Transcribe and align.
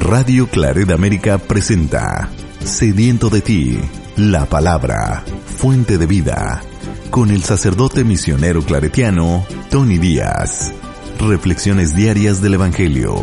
Radio 0.00 0.48
Claret 0.48 0.90
América 0.90 1.36
presenta 1.38 2.30
Sediento 2.64 3.28
de 3.28 3.42
ti, 3.42 3.78
la 4.16 4.46
palabra, 4.46 5.22
fuente 5.44 5.98
de 5.98 6.06
vida, 6.06 6.62
con 7.10 7.30
el 7.30 7.42
sacerdote 7.42 8.02
misionero 8.02 8.62
claretiano 8.62 9.46
Tony 9.70 9.98
Díaz. 9.98 10.72
Reflexiones 11.20 11.94
diarias 11.94 12.40
del 12.40 12.54
Evangelio. 12.54 13.14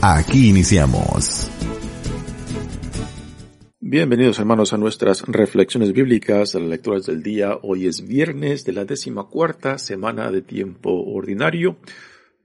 Aquí 0.00 0.48
iniciamos. 0.48 1.50
Bienvenidos 3.80 4.38
hermanos 4.38 4.72
a 4.72 4.78
nuestras 4.78 5.22
reflexiones 5.26 5.92
bíblicas, 5.92 6.54
a 6.54 6.60
las 6.60 6.68
lecturas 6.68 7.04
del 7.04 7.22
día. 7.22 7.58
Hoy 7.62 7.88
es 7.88 8.06
viernes 8.06 8.64
de 8.64 8.72
la 8.72 8.84
décima 8.84 9.24
cuarta 9.24 9.76
semana 9.76 10.30
de 10.30 10.40
tiempo 10.40 10.92
ordinario. 10.92 11.76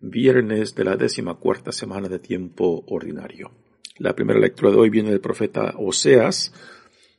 Viernes 0.02 0.76
de 0.76 0.84
la 0.84 0.96
décima 0.98 1.36
cuarta 1.36 1.72
semana 1.72 2.10
de 2.10 2.20
tiempo 2.20 2.84
ordinario. 2.88 3.52
La 4.00 4.14
primera 4.14 4.40
lectura 4.40 4.70
de 4.70 4.78
hoy 4.78 4.92
viene 4.92 5.10
del 5.10 5.22
profeta 5.22 5.74
Oseas, 5.76 6.54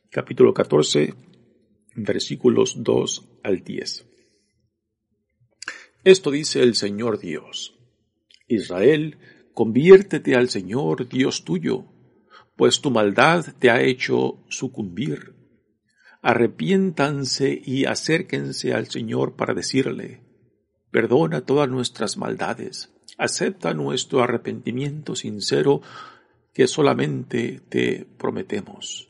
capítulo 0.09 0.53
14, 0.53 1.13
versículos 1.95 2.81
2 2.81 3.39
al 3.43 3.65
10. 3.65 4.05
Esto 6.05 6.31
dice 6.31 6.63
el 6.63 6.75
Señor 6.75 7.19
Dios. 7.19 7.77
Israel, 8.47 9.17
conviértete 9.53 10.35
al 10.35 10.47
Señor 10.47 11.09
Dios 11.09 11.43
tuyo, 11.43 11.83
pues 12.55 12.79
tu 12.79 12.91
maldad 12.91 13.45
te 13.59 13.69
ha 13.69 13.81
hecho 13.81 14.45
sucumbir. 14.47 15.35
Arrepiéntanse 16.21 17.61
y 17.61 17.83
acérquense 17.85 18.73
al 18.73 18.87
Señor 18.87 19.35
para 19.35 19.53
decirle, 19.53 20.21
perdona 20.91 21.41
todas 21.41 21.67
nuestras 21.67 22.15
maldades, 22.15 22.93
acepta 23.17 23.73
nuestro 23.73 24.23
arrepentimiento 24.23 25.17
sincero 25.17 25.81
que 26.53 26.67
solamente 26.67 27.61
te 27.69 28.05
prometemos. 28.17 29.09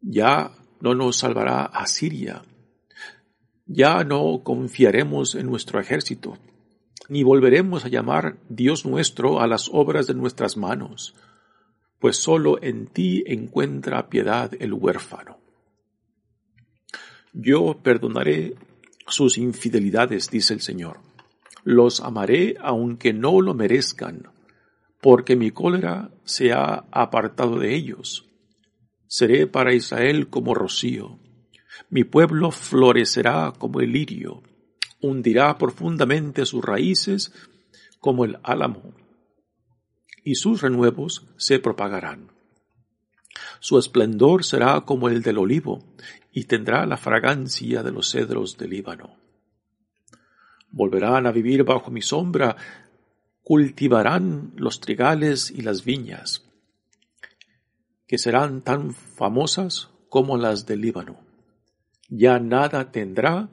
Ya 0.00 0.52
no 0.80 0.94
nos 0.94 1.18
salvará 1.18 1.64
Asiria, 1.64 2.42
ya 3.66 4.04
no 4.04 4.42
confiaremos 4.44 5.34
en 5.34 5.46
nuestro 5.46 5.80
ejército, 5.80 6.38
ni 7.08 7.22
volveremos 7.22 7.84
a 7.84 7.88
llamar 7.88 8.38
Dios 8.48 8.86
nuestro 8.86 9.40
a 9.40 9.46
las 9.46 9.68
obras 9.72 10.06
de 10.06 10.14
nuestras 10.14 10.56
manos, 10.56 11.14
pues 11.98 12.16
sólo 12.16 12.62
en 12.62 12.86
ti 12.86 13.24
encuentra 13.26 14.08
piedad 14.08 14.52
el 14.60 14.72
huérfano. 14.72 15.38
Yo 17.32 17.78
perdonaré 17.82 18.54
sus 19.08 19.38
infidelidades, 19.38 20.30
dice 20.30 20.54
el 20.54 20.60
Señor. 20.60 21.00
Los 21.64 22.00
amaré 22.00 22.56
aunque 22.60 23.12
no 23.12 23.40
lo 23.40 23.52
merezcan, 23.52 24.30
porque 25.00 25.36
mi 25.36 25.50
cólera 25.50 26.10
se 26.24 26.52
ha 26.52 26.84
apartado 26.90 27.58
de 27.58 27.74
ellos. 27.74 28.26
Seré 29.06 29.46
para 29.46 29.74
Israel 29.74 30.28
como 30.28 30.54
rocío. 30.54 31.18
Mi 31.90 32.04
pueblo 32.04 32.50
florecerá 32.50 33.52
como 33.58 33.80
el 33.80 33.92
lirio, 33.92 34.42
hundirá 35.00 35.56
profundamente 35.58 36.46
sus 36.46 36.64
raíces 36.64 37.32
como 38.00 38.24
el 38.24 38.38
álamo, 38.42 38.94
y 40.24 40.34
sus 40.34 40.62
renuevos 40.62 41.26
se 41.36 41.58
propagarán. 41.58 42.32
Su 43.60 43.78
esplendor 43.78 44.44
será 44.44 44.80
como 44.82 45.08
el 45.08 45.22
del 45.22 45.38
olivo, 45.38 45.84
y 46.32 46.44
tendrá 46.44 46.84
la 46.86 46.96
fragancia 46.96 47.82
de 47.82 47.92
los 47.92 48.10
cedros 48.10 48.58
del 48.58 48.70
Líbano. 48.70 49.16
Volverán 50.70 51.26
a 51.26 51.32
vivir 51.32 51.64
bajo 51.64 51.90
mi 51.90 52.02
sombra 52.02 52.56
cultivarán 53.46 54.54
los 54.56 54.80
trigales 54.80 55.52
y 55.52 55.62
las 55.62 55.84
viñas, 55.84 56.44
que 58.08 58.18
serán 58.18 58.62
tan 58.62 58.92
famosas 58.92 59.88
como 60.08 60.36
las 60.36 60.66
del 60.66 60.80
Líbano. 60.80 61.20
Ya 62.08 62.40
nada 62.40 62.90
tendrá 62.90 63.48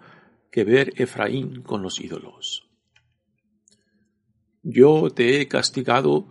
que 0.50 0.64
ver 0.64 0.94
Efraín 0.96 1.62
con 1.62 1.84
los 1.84 2.02
ídolos. 2.02 2.68
Yo 4.64 5.12
te 5.12 5.40
he 5.40 5.48
castigado, 5.48 6.26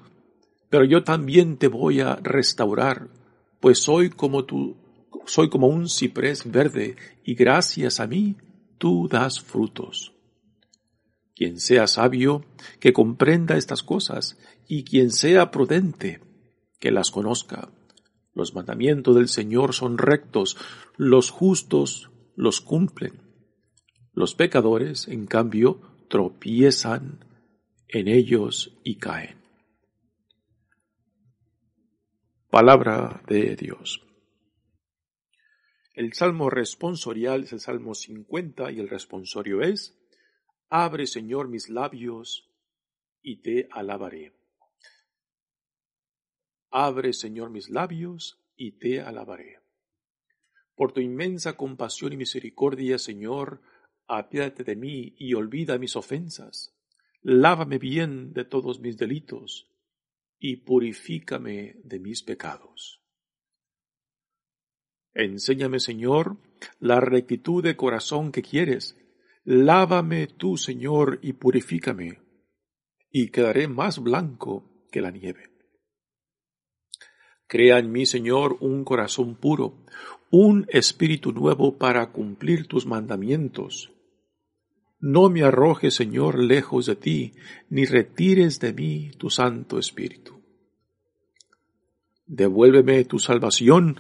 pero 0.69 0.84
yo 0.84 1.05
también 1.05 1.56
te 1.56 1.69
voy 1.69 2.00
a 2.00 2.17
restaurar, 2.17 3.11
pues 3.61 3.79
soy 3.79 4.11
como 4.11 4.44
tú, 4.44 4.77
soy 5.25 5.49
como 5.49 5.69
un 5.69 5.89
ciprés 5.89 6.50
verde, 6.50 6.97
y 7.23 7.37
gracias 7.37 8.00
a 8.00 8.09
mí 8.09 8.37
tú 8.79 9.06
das 9.06 9.41
frutos. 9.41 10.12
Quien 11.43 11.59
sea 11.59 11.89
sabio, 11.89 12.45
que 12.79 12.93
comprenda 12.93 13.57
estas 13.57 13.83
cosas, 13.83 14.39
y 14.69 14.85
quien 14.85 15.11
sea 15.11 15.51
prudente, 15.51 16.21
que 16.79 16.93
las 16.93 17.11
conozca. 17.11 17.73
Los 18.33 18.55
mandamientos 18.55 19.17
del 19.17 19.27
Señor 19.27 19.75
son 19.75 19.99
rectos, 19.99 20.57
los 20.97 21.31
justos 21.31 22.13
los 22.37 22.61
cumplen. 22.61 23.21
Los 24.13 24.37
pecadores, 24.37 25.09
en 25.09 25.27
cambio, 25.27 25.81
tropiezan 26.09 27.25
en 27.89 28.07
ellos 28.07 28.79
y 28.85 28.99
caen. 28.99 29.43
Palabra 32.51 33.21
de 33.27 33.57
Dios. 33.57 34.01
El 35.93 36.13
salmo 36.13 36.51
responsorial 36.51 37.43
es 37.43 37.53
el 37.53 37.59
salmo 37.59 37.97
50 37.97 38.71
y 38.71 38.79
el 38.79 38.89
responsorio 38.89 39.61
es 39.61 39.99
Abre, 40.75 41.06
Señor, 41.06 41.49
mis 41.49 41.69
labios 41.69 42.49
y 43.21 43.43
te 43.43 43.69
alabaré. 43.71 44.33
Abre, 46.71 47.12
Señor, 47.12 47.50
mis 47.50 47.69
labios 47.69 48.43
y 48.56 48.78
te 48.78 49.03
alabaré. 49.03 49.59
Por 50.75 50.93
tu 50.93 51.03
inmensa 51.03 51.59
compasión 51.59 52.15
y 52.15 52.16
misericordia, 52.16 52.97
Señor, 52.97 53.61
apiádate 54.06 54.65
de 54.65 54.77
mí 54.77 55.15
y 55.19 55.34
olvida 55.34 55.77
mis 55.77 55.94
ofensas. 55.94 56.75
Lávame 57.21 57.77
bien 57.77 58.32
de 58.32 58.47
todos 58.47 58.81
mis 58.81 58.97
delitos 58.97 59.71
y 60.38 60.56
purifícame 60.56 61.82
de 61.84 61.99
mis 61.99 62.22
pecados. 62.22 63.03
Enséñame, 65.12 65.81
Señor, 65.81 66.38
la 66.81 66.99
rectitud 66.99 67.62
de 67.62 67.77
corazón 67.77 68.32
que 68.32 68.41
quieres 68.41 68.97
Lávame 69.45 70.29
tú, 70.29 70.57
Señor, 70.57 71.19
y 71.23 71.33
purifícame, 71.33 72.21
y 73.11 73.29
quedaré 73.31 73.67
más 73.67 73.99
blanco 73.99 74.87
que 74.91 75.01
la 75.01 75.11
nieve. 75.11 75.51
Crea 77.49 77.79
en 77.79 77.91
mí, 77.91 78.07
Señor, 78.07 78.57
un 78.61 78.85
corazón 78.85 79.35
puro, 79.35 79.85
un 80.31 80.65
espíritu 80.69 81.33
nuevo 81.33 81.77
para 81.77 82.13
cumplir 82.13 82.67
tus 82.67 82.87
mandamientos. 82.87 83.93
No 85.01 85.29
me 85.29 85.43
arrojes, 85.43 85.95
Señor, 85.95 86.39
lejos 86.39 86.87
de 86.87 86.97
ti, 86.97 87.33
ni 87.69 87.85
retires 87.85 88.61
de 88.61 88.73
mí 88.73 89.11
tu 89.19 89.29
Santo 89.29 89.79
Espíritu. 89.79 90.41
Devuélveme 92.27 93.05
tu 93.05 93.19
salvación, 93.19 93.97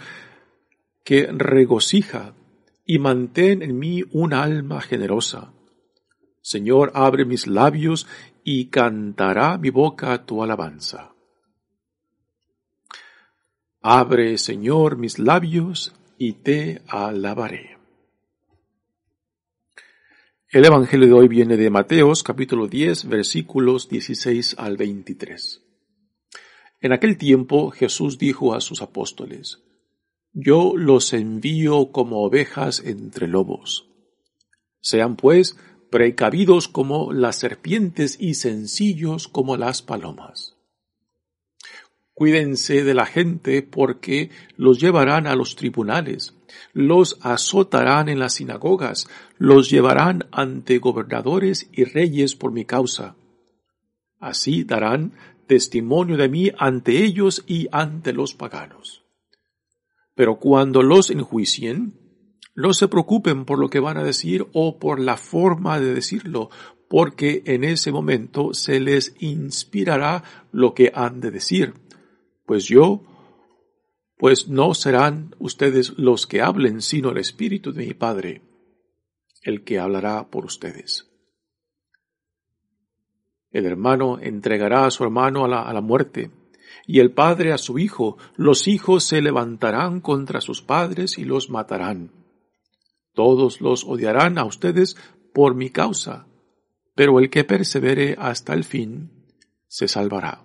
que 1.04 1.26
regocija 1.26 2.36
y 2.84 2.98
mantén 2.98 3.62
en 3.62 3.78
mí 3.78 4.02
un 4.12 4.34
alma 4.34 4.80
generosa. 4.80 5.52
Señor, 6.40 6.90
abre 6.94 7.24
mis 7.24 7.46
labios 7.46 8.06
y 8.44 8.66
cantará 8.66 9.58
mi 9.58 9.70
boca 9.70 10.24
tu 10.26 10.42
alabanza. 10.42 11.14
Abre, 13.80 14.38
Señor, 14.38 14.96
mis 14.96 15.18
labios 15.18 15.92
y 16.18 16.34
te 16.34 16.82
alabaré. 16.88 17.78
El 20.48 20.64
Evangelio 20.64 21.06
de 21.06 21.12
hoy 21.14 21.28
viene 21.28 21.56
de 21.56 21.70
Mateos 21.70 22.22
capítulo 22.22 22.68
10 22.68 23.08
versículos 23.08 23.88
16 23.88 24.56
al 24.58 24.76
23. 24.76 25.62
En 26.82 26.92
aquel 26.92 27.16
tiempo 27.16 27.70
Jesús 27.70 28.18
dijo 28.18 28.54
a 28.54 28.60
sus 28.60 28.82
apóstoles, 28.82 29.62
yo 30.32 30.72
los 30.76 31.12
envío 31.12 31.92
como 31.92 32.22
ovejas 32.22 32.80
entre 32.84 33.28
lobos. 33.28 33.88
Sean 34.80 35.16
pues 35.16 35.56
precavidos 35.90 36.68
como 36.68 37.12
las 37.12 37.36
serpientes 37.36 38.16
y 38.18 38.34
sencillos 38.34 39.28
como 39.28 39.56
las 39.56 39.82
palomas. 39.82 40.56
Cuídense 42.14 42.84
de 42.84 42.94
la 42.94 43.06
gente 43.06 43.62
porque 43.62 44.30
los 44.56 44.80
llevarán 44.80 45.26
a 45.26 45.34
los 45.34 45.56
tribunales, 45.56 46.34
los 46.72 47.18
azotarán 47.22 48.08
en 48.08 48.18
las 48.18 48.34
sinagogas, 48.34 49.08
los 49.38 49.70
llevarán 49.70 50.26
ante 50.30 50.78
gobernadores 50.78 51.68
y 51.72 51.84
reyes 51.84 52.34
por 52.34 52.52
mi 52.52 52.64
causa. 52.64 53.16
Así 54.18 54.64
darán 54.64 55.12
testimonio 55.46 56.16
de 56.16 56.28
mí 56.28 56.50
ante 56.56 57.04
ellos 57.04 57.44
y 57.46 57.68
ante 57.72 58.12
los 58.12 58.34
paganos. 58.34 59.01
Pero 60.22 60.36
cuando 60.36 60.84
los 60.84 61.10
enjuicien, 61.10 61.94
no 62.54 62.74
se 62.74 62.86
preocupen 62.86 63.44
por 63.44 63.58
lo 63.58 63.68
que 63.68 63.80
van 63.80 63.96
a 63.96 64.04
decir 64.04 64.46
o 64.52 64.78
por 64.78 65.00
la 65.00 65.16
forma 65.16 65.80
de 65.80 65.92
decirlo, 65.92 66.48
porque 66.88 67.42
en 67.44 67.64
ese 67.64 67.90
momento 67.90 68.54
se 68.54 68.78
les 68.78 69.16
inspirará 69.18 70.22
lo 70.52 70.74
que 70.74 70.92
han 70.94 71.20
de 71.20 71.32
decir. 71.32 71.74
Pues 72.46 72.66
yo, 72.66 73.02
pues 74.16 74.46
no 74.46 74.74
serán 74.74 75.34
ustedes 75.40 75.98
los 75.98 76.28
que 76.28 76.40
hablen, 76.40 76.82
sino 76.82 77.10
el 77.10 77.18
Espíritu 77.18 77.72
de 77.72 77.86
mi 77.86 77.94
Padre, 77.94 78.42
el 79.42 79.64
que 79.64 79.80
hablará 79.80 80.30
por 80.30 80.44
ustedes. 80.44 81.10
El 83.50 83.66
hermano 83.66 84.20
entregará 84.20 84.86
a 84.86 84.92
su 84.92 85.02
hermano 85.02 85.44
a 85.44 85.48
la, 85.48 85.62
a 85.62 85.72
la 85.72 85.80
muerte, 85.80 86.30
y 86.86 87.00
el 87.00 87.12
padre 87.12 87.52
a 87.52 87.58
su 87.58 87.78
hijo. 87.78 88.18
Los 88.36 88.68
hijos 88.68 89.04
se 89.04 89.22
levantarán 89.22 90.00
contra 90.00 90.40
sus 90.40 90.62
padres 90.62 91.18
y 91.18 91.24
los 91.24 91.50
matarán. 91.50 92.10
Todos 93.14 93.60
los 93.60 93.84
odiarán 93.84 94.38
a 94.38 94.44
ustedes 94.44 94.96
por 95.34 95.54
mi 95.54 95.70
causa, 95.70 96.26
pero 96.94 97.18
el 97.18 97.30
que 97.30 97.44
persevere 97.44 98.16
hasta 98.18 98.54
el 98.54 98.64
fin 98.64 99.10
se 99.68 99.88
salvará. 99.88 100.42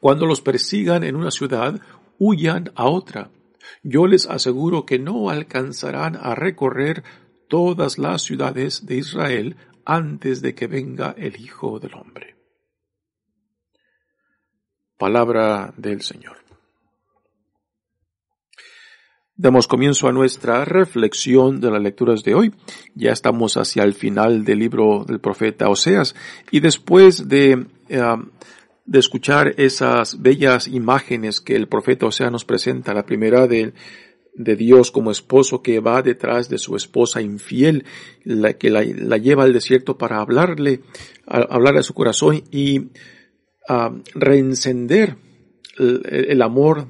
Cuando 0.00 0.26
los 0.26 0.40
persigan 0.40 1.02
en 1.04 1.16
una 1.16 1.30
ciudad, 1.30 1.80
huyan 2.18 2.70
a 2.74 2.88
otra. 2.88 3.30
Yo 3.82 4.06
les 4.06 4.26
aseguro 4.26 4.86
que 4.86 4.98
no 4.98 5.28
alcanzarán 5.28 6.16
a 6.16 6.34
recorrer 6.34 7.02
todas 7.48 7.98
las 7.98 8.22
ciudades 8.22 8.86
de 8.86 8.96
Israel 8.96 9.56
antes 9.84 10.40
de 10.42 10.54
que 10.54 10.66
venga 10.66 11.14
el 11.18 11.40
Hijo 11.40 11.78
del 11.80 11.94
Hombre. 11.94 12.37
Palabra 14.98 15.72
del 15.76 16.02
Señor. 16.02 16.36
Damos 19.36 19.68
comienzo 19.68 20.08
a 20.08 20.12
nuestra 20.12 20.64
reflexión 20.64 21.60
de 21.60 21.70
las 21.70 21.80
lecturas 21.80 22.24
de 22.24 22.34
hoy. 22.34 22.54
Ya 22.96 23.12
estamos 23.12 23.56
hacia 23.56 23.84
el 23.84 23.94
final 23.94 24.44
del 24.44 24.58
libro 24.58 25.04
del 25.06 25.20
profeta 25.20 25.68
Oseas 25.68 26.16
y 26.50 26.58
después 26.58 27.28
de, 27.28 27.66
eh, 27.88 28.16
de 28.84 28.98
escuchar 28.98 29.54
esas 29.56 30.20
bellas 30.20 30.66
imágenes 30.66 31.40
que 31.40 31.54
el 31.54 31.68
profeta 31.68 32.06
Oseas 32.06 32.32
nos 32.32 32.44
presenta, 32.44 32.92
la 32.92 33.06
primera 33.06 33.46
de 33.46 33.72
de 34.38 34.54
Dios 34.56 34.90
como 34.90 35.10
esposo 35.10 35.62
que 35.62 35.80
va 35.80 36.00
detrás 36.00 36.48
de 36.48 36.58
su 36.58 36.76
esposa 36.76 37.20
infiel, 37.20 37.84
la 38.24 38.54
que 38.54 38.70
la, 38.70 38.82
lleva 39.18 39.42
al 39.42 39.52
desierto 39.52 39.98
para 39.98 40.20
hablarle, 40.20 40.80
a, 41.26 41.38
hablarle 41.38 41.80
a 41.80 41.82
su 41.82 41.92
corazón 41.92 42.42
y 42.50 42.88
a 43.68 43.92
reencender 44.14 45.16
el, 45.78 46.42
amor 46.42 46.88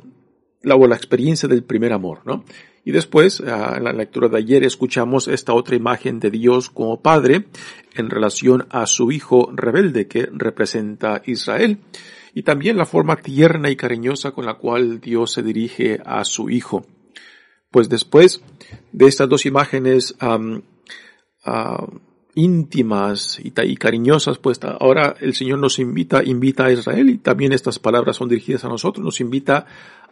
la, 0.62 0.76
o 0.76 0.86
la 0.86 0.96
experiencia 0.96 1.48
del 1.48 1.64
primer 1.64 1.92
amor, 1.92 2.20
¿no? 2.24 2.44
Y 2.84 2.92
después, 2.92 3.40
en 3.40 3.84
la 3.84 3.92
lectura 3.92 4.28
de 4.28 4.38
ayer, 4.38 4.64
escuchamos 4.64 5.28
esta 5.28 5.52
otra 5.52 5.76
imagen 5.76 6.20
de 6.20 6.30
Dios 6.30 6.70
como 6.70 7.02
Padre 7.02 7.44
en 7.94 8.08
relación 8.08 8.66
a 8.70 8.86
su 8.86 9.12
Hijo 9.12 9.50
rebelde 9.52 10.06
que 10.06 10.26
representa 10.32 11.20
Israel 11.26 11.80
y 12.32 12.44
también 12.44 12.78
la 12.78 12.86
forma 12.86 13.16
tierna 13.16 13.68
y 13.68 13.76
cariñosa 13.76 14.30
con 14.30 14.46
la 14.46 14.54
cual 14.54 15.00
Dios 15.00 15.32
se 15.32 15.42
dirige 15.42 16.00
a 16.04 16.24
su 16.24 16.48
Hijo. 16.48 16.86
Pues 17.70 17.90
después 17.90 18.42
de 18.92 19.06
estas 19.06 19.28
dos 19.28 19.44
imágenes 19.44 20.14
íntimas 22.38 23.40
y, 23.42 23.50
cariñosas, 23.76 24.38
pues 24.38 24.60
ahora 24.62 25.16
el 25.20 25.34
Señor 25.34 25.58
nos 25.58 25.80
invita, 25.80 26.22
invita 26.22 26.66
a 26.66 26.72
Israel 26.72 27.10
y 27.10 27.18
también 27.18 27.52
estas 27.52 27.80
palabras 27.80 28.16
son 28.16 28.28
dirigidas 28.28 28.64
a 28.64 28.68
nosotros, 28.68 29.04
nos 29.04 29.20
invita 29.20 29.66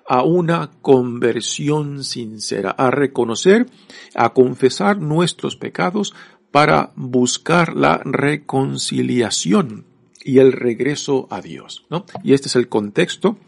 a 0.08 0.24
una 0.24 0.72
conversión 0.82 2.02
sincera, 2.02 2.70
a 2.70 2.90
reconocer, 2.90 3.66
a 4.16 4.32
confesar 4.32 4.98
nuestros 4.98 5.54
pecados 5.54 6.14
para 6.50 6.92
buscar 6.96 7.76
la 7.76 7.98
reconciliación 8.04 9.86
y 10.24 10.38
el 10.38 10.50
regreso 10.50 11.28
a 11.30 11.40
Dios. 11.40 11.86
Y 12.24 12.34
este 12.34 12.48
es 12.48 12.56
el 12.56 12.68
contexto 12.68 13.38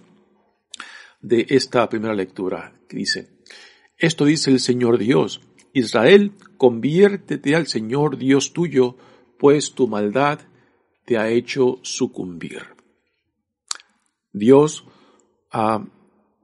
de 1.21 1.47
esta 1.49 1.89
primera 1.89 2.15
lectura 2.15 2.75
que 2.89 2.97
dice, 2.97 3.29
esto 3.97 4.25
dice 4.25 4.53
el 4.53 4.61
Señor 4.61 4.99
Dios. 4.99 5.41
Israel, 5.73 6.33
conviértete 6.57 7.55
al 7.55 7.67
Señor 7.67 8.19
Dios 8.19 8.53
tuyo, 8.53 8.97
pues 9.39 9.73
tu 9.73 9.89
maldad 9.89 10.41
te 11.05 11.19
ha 11.19 11.29
hecho 11.29 11.79
sucumbir. 11.83 12.63
Dios, 14.33 14.85
ah, 15.53 15.85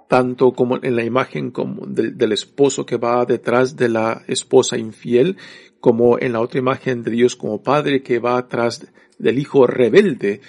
tanto 0.09 0.53
como 0.53 0.79
en 0.82 0.97
la 0.97 1.05
imagen 1.05 1.50
como 1.50 1.87
del, 1.87 2.17
del, 2.17 2.32
esposo 2.32 2.87
que 2.87 2.97
va 2.97 3.25
detrás 3.25 3.76
de 3.76 3.88
la 3.88 4.23
esposa 4.29 4.79
infiel, 4.79 5.37
como 5.81 6.19
en 6.19 6.32
la 6.32 6.41
otra 6.41 6.61
imagen 6.61 7.03
de 7.03 7.11
Dios 7.11 7.37
como 7.37 7.62
padre 7.62 8.03
que 8.03 8.19
va 8.19 8.38
atrás 8.38 8.87
del 9.19 9.38
hijo 9.38 9.67
rebelde, 9.67 10.41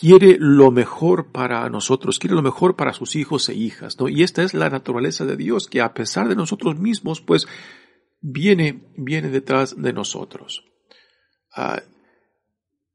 quiere 0.00 0.38
lo 0.40 0.70
mejor 0.70 1.30
para 1.30 1.68
nosotros, 1.68 2.18
quiere 2.18 2.34
lo 2.34 2.40
mejor 2.40 2.74
para 2.74 2.94
sus 2.94 3.16
hijos 3.16 3.46
e 3.50 3.54
hijas, 3.54 4.00
¿no? 4.00 4.08
Y 4.08 4.22
esta 4.22 4.42
es 4.42 4.54
la 4.54 4.70
naturaleza 4.70 5.26
de 5.26 5.36
Dios, 5.36 5.66
que 5.66 5.82
a 5.82 5.92
pesar 5.92 6.26
de 6.26 6.36
nosotros 6.36 6.78
mismos, 6.78 7.20
pues, 7.20 7.46
viene, 8.22 8.82
viene 8.96 9.28
detrás 9.28 9.76
de 9.76 9.92
nosotros. 9.92 10.64
Ah, 11.54 11.82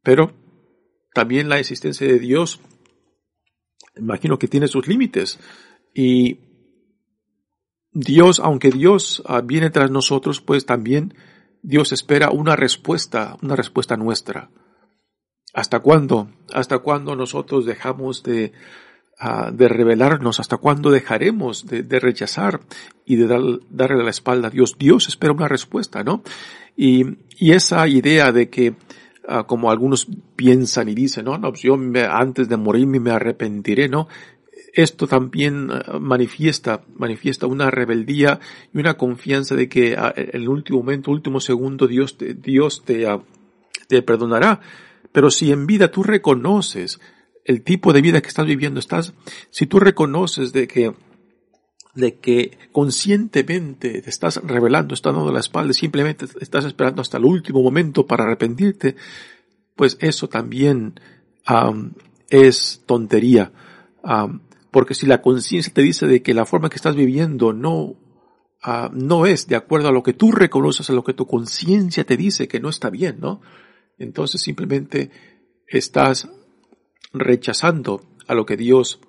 pero 0.02 0.34
también 1.14 1.48
la 1.48 1.60
existencia 1.60 2.08
de 2.08 2.18
Dios, 2.18 2.60
imagino 3.96 4.40
que 4.40 4.48
tiene 4.48 4.68
sus 4.68 4.88
límites. 4.88 5.38
Y 5.94 6.40
Dios, 7.92 8.40
aunque 8.40 8.72
Dios 8.72 9.22
ah, 9.28 9.42
viene 9.42 9.70
tras 9.70 9.92
nosotros, 9.92 10.42
pues 10.42 10.66
también 10.66 11.14
Dios 11.62 11.92
espera 11.92 12.32
una 12.32 12.56
respuesta, 12.56 13.38
una 13.44 13.56
respuesta 13.56 13.96
nuestra. 13.96 14.50
¿Hasta 15.56 15.80
cuándo? 15.80 16.28
¿Hasta 16.54 16.80
cuándo 16.80 17.16
nosotros 17.16 17.66
dejamos 17.66 18.24
de, 18.24 18.52
uh, 19.22 19.52
de 19.54 19.70
rebelarnos? 19.70 20.42
¿Hasta 20.42 20.58
cuándo 20.58 20.92
dejaremos 20.92 21.66
de, 21.66 21.82
de 21.82 22.00
rechazar 22.02 22.60
y 23.06 23.16
de 23.16 23.26
dar, 23.26 23.42
darle 23.70 24.04
la 24.04 24.10
espalda 24.10 24.50
a 24.50 24.52
Dios? 24.52 24.76
Dios 24.78 25.08
espera 25.08 25.32
una 25.32 25.48
respuesta, 25.48 26.04
¿no? 26.04 26.24
Y, 26.76 27.06
y 27.38 27.54
esa 27.54 27.88
idea 27.88 28.34
de 28.34 28.50
que, 28.50 28.72
uh, 29.30 29.46
como 29.48 29.72
algunos 29.72 30.08
piensan 30.36 30.90
y 30.90 30.94
dicen, 30.94 31.24
no, 31.24 31.38
no, 31.38 31.52
pues 31.52 31.62
yo 31.62 31.78
me, 31.78 32.04
antes 32.04 32.50
de 32.50 32.58
morirme 32.58 33.00
me 33.00 33.12
arrepentiré, 33.12 33.88
¿no? 33.88 34.10
Esto 34.74 35.08
también 35.08 35.72
uh, 35.72 36.02
manifiesta, 36.02 36.82
manifiesta 36.98 37.48
una 37.48 37.72
rebeldía 37.72 38.42
y 38.74 38.80
una 38.80 38.96
confianza 38.96 39.56
de 39.56 39.70
que 39.70 39.94
en 39.94 40.30
el 40.34 40.50
último 40.50 40.80
momento, 40.80 41.12
último 41.12 41.40
segundo, 41.40 41.88
Dios 41.88 42.18
te, 42.18 42.34
Dios 42.34 42.84
te, 42.84 43.08
te 43.88 44.02
perdonará 44.02 44.60
pero 45.16 45.32
si 45.32 45.50
en 45.54 45.66
vida 45.66 45.92
tú 45.92 46.04
reconoces 46.04 47.00
el 47.46 47.64
tipo 47.64 47.94
de 47.94 48.02
vida 48.02 48.20
que 48.20 48.28
estás 48.28 48.46
viviendo, 48.46 48.82
estás, 48.82 49.14
si 49.50 49.66
tú 49.66 49.80
reconoces 49.80 50.52
de 50.52 50.68
que 50.68 50.94
de 51.94 52.20
que 52.20 52.58
conscientemente 52.74 54.02
te 54.02 54.10
estás 54.10 54.42
revelando, 54.44 54.94
estás 54.94 55.16
dando 55.16 55.32
la 55.32 55.40
espalda, 55.40 55.72
simplemente 55.72 56.26
estás 56.42 56.66
esperando 56.66 57.02
hasta 57.02 57.16
el 57.18 57.24
último 57.24 57.64
momento 57.64 58.06
para 58.06 58.26
arrepentirte, 58.26 58.98
pues 59.78 59.96
eso 60.02 60.28
también 60.28 61.00
es 62.30 62.84
tontería. 62.86 63.54
porque 64.70 64.96
si 64.96 65.06
la 65.06 65.22
conciencia 65.22 65.74
te 65.74 65.82
dice 65.82 66.08
de 66.08 66.22
que 66.22 66.34
la 66.34 66.46
forma 66.46 66.68
que 66.68 66.76
estás 66.76 66.98
viviendo 66.98 67.54
no, 67.54 67.96
no 68.92 69.26
es 69.26 69.48
de 69.48 69.56
acuerdo 69.56 69.88
a 69.88 69.94
lo 69.94 70.04
que 70.04 70.12
tú 70.12 70.34
reconoces, 70.34 70.90
a 70.90 70.94
lo 70.94 71.06
que 71.06 71.14
tu 71.14 71.26
conciencia 71.26 72.04
te 72.04 72.18
dice 72.18 72.50
que 72.50 72.60
no 72.60 72.68
está 72.68 72.90
bien, 72.90 73.22
¿no? 73.22 73.40
Entonces 73.98 74.42
simplemente 74.42 75.12
estás 75.68 76.30
rechazando 77.14 78.02
a 78.28 78.36
lo 78.36 78.46
que 78.46 78.58
Dios 78.58 79.00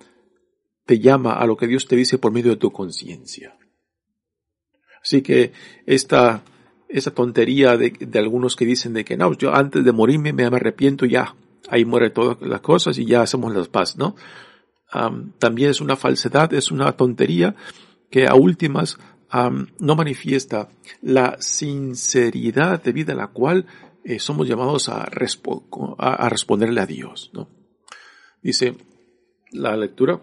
te 0.84 1.00
llama, 1.00 1.34
a 1.34 1.46
lo 1.46 1.56
que 1.56 1.66
Dios 1.66 1.86
te 1.86 1.96
dice 1.96 2.18
por 2.18 2.32
medio 2.32 2.52
de 2.52 2.56
tu 2.56 2.72
conciencia. 2.72 3.56
Así 5.02 5.22
que 5.22 5.52
esta, 5.84 6.42
esa 6.88 7.12
tontería 7.12 7.76
de, 7.76 7.94
algunos 8.18 8.56
que 8.56 8.64
dicen 8.64 8.92
de 8.92 9.04
que 9.04 9.16
no, 9.16 9.32
yo 9.34 9.54
antes 9.54 9.84
de 9.84 9.92
morirme 9.92 10.32
me 10.32 10.44
arrepiento 10.44 11.06
ya, 11.06 11.34
ahí 11.68 11.84
muere 11.84 12.10
todas 12.10 12.40
las 12.40 12.60
cosas 12.60 12.98
y 12.98 13.06
ya 13.06 13.22
hacemos 13.22 13.54
las 13.54 13.68
paz, 13.68 13.96
¿no? 13.96 14.16
también 15.38 15.70
es 15.70 15.80
una 15.80 15.96
falsedad, 15.96 16.54
es 16.54 16.70
una 16.70 16.92
tontería 16.92 17.54
que 18.10 18.26
a 18.26 18.34
últimas 18.34 18.98
no 19.78 19.96
manifiesta 19.96 20.68
la 21.02 21.36
sinceridad 21.40 22.82
de 22.82 22.92
vida 22.92 23.14
la 23.14 23.26
cual 23.26 23.66
eh, 24.08 24.20
somos 24.20 24.46
llamados 24.46 24.88
a, 24.88 25.04
responderle 25.04 26.80
a 26.80 26.86
Dios. 26.86 27.32
¿no? 27.34 27.48
Dice 28.40 28.76
la 29.50 29.76
lectura, 29.76 30.22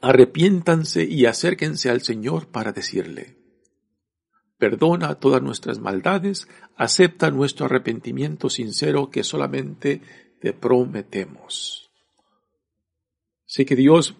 arrepiéntanse 0.00 1.04
y 1.04 1.26
acérquense 1.26 1.90
al 1.90 2.00
Señor 2.00 2.48
para 2.48 2.72
decirle, 2.72 3.36
perdona 4.56 5.16
todas 5.16 5.42
nuestras 5.42 5.80
maldades, 5.80 6.48
acepta 6.76 7.30
nuestro 7.30 7.66
arrepentimiento 7.66 8.48
sincero 8.48 9.10
que 9.10 9.22
solamente 9.22 10.00
te 10.40 10.54
prometemos. 10.54 11.90
Sé 13.44 13.66
que 13.66 13.76
Dios 13.76 14.16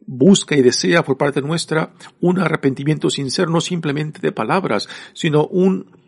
busca 0.00 0.56
y 0.56 0.60
desea 0.60 1.02
por 1.04 1.16
parte 1.16 1.40
nuestra 1.40 1.94
un 2.20 2.38
arrepentimiento 2.38 3.08
sincero, 3.08 3.50
no 3.50 3.62
simplemente 3.62 4.20
de 4.20 4.32
palabras, 4.32 4.90
sino 5.14 5.46
un 5.46 5.99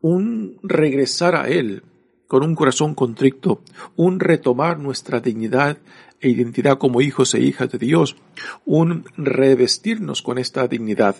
un 0.00 0.58
regresar 0.62 1.34
a 1.34 1.48
Él 1.48 1.82
con 2.26 2.42
un 2.42 2.54
corazón 2.54 2.94
contrito, 2.94 3.62
un 3.96 4.20
retomar 4.20 4.78
nuestra 4.78 5.20
dignidad 5.20 5.78
e 6.20 6.28
identidad 6.28 6.78
como 6.78 7.00
hijos 7.00 7.34
e 7.34 7.40
hijas 7.40 7.70
de 7.70 7.78
Dios, 7.78 8.16
un 8.64 9.04
revestirnos 9.16 10.22
con 10.22 10.38
esta 10.38 10.68
dignidad. 10.68 11.16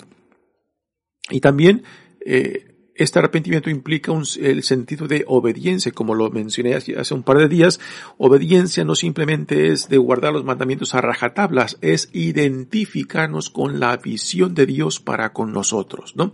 Y 1.30 1.40
también 1.40 1.84
eh, 2.24 2.77
este 2.98 3.18
arrepentimiento 3.18 3.70
implica 3.70 4.12
el 4.40 4.62
sentido 4.62 5.06
de 5.06 5.24
obediencia, 5.26 5.92
como 5.92 6.14
lo 6.14 6.30
mencioné 6.30 6.74
hace 6.74 7.14
un 7.14 7.22
par 7.22 7.38
de 7.38 7.48
días. 7.48 7.80
Obediencia 8.18 8.84
no 8.84 8.94
simplemente 8.94 9.68
es 9.68 9.88
de 9.88 9.96
guardar 9.96 10.32
los 10.32 10.44
mandamientos 10.44 10.94
a 10.94 11.00
rajatablas, 11.00 11.78
es 11.80 12.10
identificarnos 12.12 13.50
con 13.50 13.80
la 13.80 13.96
visión 13.96 14.54
de 14.54 14.66
Dios 14.66 15.00
para 15.00 15.32
con 15.32 15.52
nosotros, 15.52 16.16
¿no? 16.16 16.32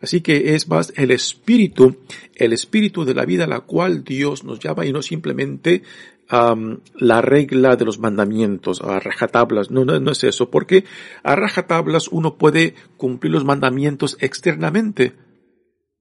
Así 0.00 0.20
que 0.20 0.54
es 0.54 0.68
más 0.68 0.92
el 0.96 1.10
espíritu, 1.10 1.96
el 2.34 2.52
espíritu 2.52 3.04
de 3.04 3.14
la 3.14 3.24
vida 3.24 3.44
a 3.44 3.48
la 3.48 3.60
cual 3.60 4.04
Dios 4.04 4.44
nos 4.44 4.60
llama 4.60 4.86
y 4.86 4.92
no 4.92 5.02
simplemente 5.02 5.82
la 6.30 7.22
regla 7.22 7.76
de 7.76 7.84
los 7.84 7.98
mandamientos, 7.98 8.80
a 8.82 8.98
rajatablas. 8.98 9.70
No, 9.70 9.84
no, 9.84 9.98
no 10.00 10.10
es 10.10 10.24
eso, 10.24 10.50
porque 10.50 10.84
a 11.22 11.36
rajatablas 11.36 12.08
uno 12.08 12.36
puede 12.36 12.74
cumplir 12.96 13.32
los 13.32 13.44
mandamientos 13.44 14.16
externamente, 14.20 15.14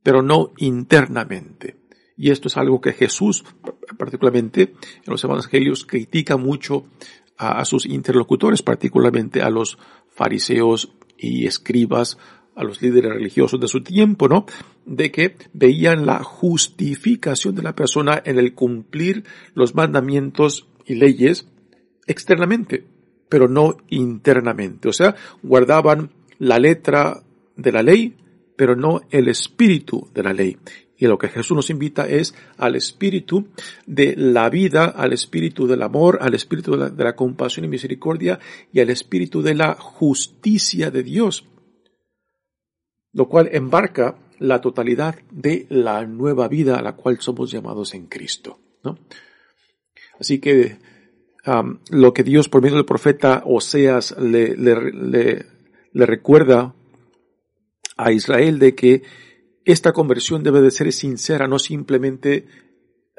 pero 0.03 0.21
no 0.21 0.51
internamente. 0.57 1.77
Y 2.15 2.29
esto 2.29 2.47
es 2.47 2.57
algo 2.57 2.79
que 2.79 2.93
Jesús, 2.93 3.43
particularmente 3.97 4.61
en 4.61 5.07
los 5.07 5.23
evangelios, 5.23 5.85
critica 5.85 6.37
mucho 6.37 6.85
a, 7.37 7.65
sus 7.65 7.85
interlocutores, 7.85 8.61
particularmente 8.61 9.41
a 9.41 9.49
los 9.49 9.77
fariseos 10.09 10.93
y 11.17 11.47
escribas, 11.47 12.17
a 12.55 12.63
los 12.63 12.81
líderes 12.81 13.13
religiosos 13.13 13.59
de 13.59 13.67
su 13.67 13.81
tiempo, 13.81 14.27
¿no? 14.27 14.45
De 14.85 15.11
que 15.11 15.37
veían 15.53 16.05
la 16.05 16.23
justificación 16.23 17.55
de 17.55 17.63
la 17.63 17.75
persona 17.75 18.21
en 18.23 18.37
el 18.37 18.53
cumplir 18.53 19.23
los 19.55 19.73
mandamientos 19.73 20.67
y 20.85 20.95
leyes 20.95 21.47
externamente, 22.05 22.85
pero 23.27 23.47
no 23.47 23.77
internamente. 23.89 24.87
O 24.87 24.93
sea, 24.93 25.15
guardaban 25.41 26.11
la 26.37 26.59
letra 26.59 27.23
de 27.55 27.71
la 27.71 27.81
ley, 27.81 28.15
pero 28.55 28.75
no 28.75 29.01
el 29.09 29.27
espíritu 29.27 30.09
de 30.13 30.23
la 30.23 30.33
ley. 30.33 30.57
Y 30.97 31.07
lo 31.07 31.17
que 31.17 31.27
Jesús 31.27 31.55
nos 31.55 31.69
invita 31.69 32.07
es 32.07 32.35
al 32.57 32.75
espíritu 32.75 33.47
de 33.85 34.15
la 34.15 34.49
vida, 34.49 34.85
al 34.85 35.11
espíritu 35.11 35.67
del 35.67 35.81
amor, 35.81 36.19
al 36.21 36.33
espíritu 36.33 36.77
de 36.77 37.03
la, 37.03 37.15
compasión 37.15 37.65
y 37.65 37.67
misericordia 37.67 38.39
y 38.71 38.79
al 38.79 38.89
espíritu 38.89 39.41
de 39.41 39.55
la 39.55 39.73
justicia 39.73 40.91
de 40.91 41.03
Dios. 41.03 41.45
Lo 43.11 43.27
cual 43.27 43.49
embarca 43.51 44.17
la 44.39 44.61
totalidad 44.61 45.15
de 45.31 45.65
la 45.69 46.05
nueva 46.05 46.47
vida 46.47 46.77
a 46.77 46.81
la 46.81 46.95
cual 46.95 47.17
somos 47.19 47.51
llamados 47.51 47.93
en 47.95 48.07
Cristo. 48.07 48.59
Así 50.19 50.39
que 50.39 50.77
um, 51.45 51.79
lo 51.89 52.13
que 52.13 52.23
Dios 52.23 52.49
por 52.49 52.61
medio 52.61 52.77
del 52.77 52.85
profeta 52.85 53.43
Oseas 53.45 54.15
le 54.17 55.45
recuerda 55.93 56.75
a 57.97 58.11
Israel 58.11 58.59
de 58.59 58.75
que 58.75 59.03
esta 59.65 59.93
conversión 59.93 60.43
debe 60.43 60.61
de 60.61 60.71
ser 60.71 60.91
sincera, 60.91 61.47
no 61.47 61.59
simplemente 61.59 62.47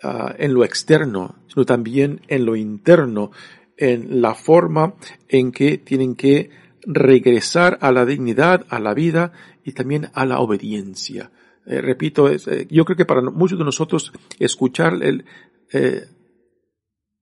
ah, 0.02 0.34
en 0.38 0.54
lo 0.54 0.64
externo, 0.64 1.36
sino 1.48 1.64
también 1.64 2.20
en 2.28 2.44
lo 2.44 2.56
interno, 2.56 3.30
en 3.76 4.20
la 4.20 4.34
forma 4.34 4.94
en 5.28 5.52
que 5.52 5.78
tienen 5.78 6.14
que 6.14 6.50
regresar 6.86 7.78
a 7.80 7.92
la 7.92 8.04
dignidad, 8.04 8.66
a 8.68 8.78
la 8.78 8.94
vida 8.94 9.32
y 9.64 9.72
también 9.72 10.10
a 10.14 10.26
la 10.26 10.40
obediencia. 10.40 11.30
Eh, 11.66 11.80
repito, 11.80 12.28
eh, 12.28 12.66
yo 12.70 12.84
creo 12.84 12.96
que 12.96 13.06
para 13.06 13.22
muchos 13.22 13.58
de 13.58 13.64
nosotros 13.64 14.12
escuchar 14.38 15.02
el, 15.02 15.24
eh, 15.72 16.04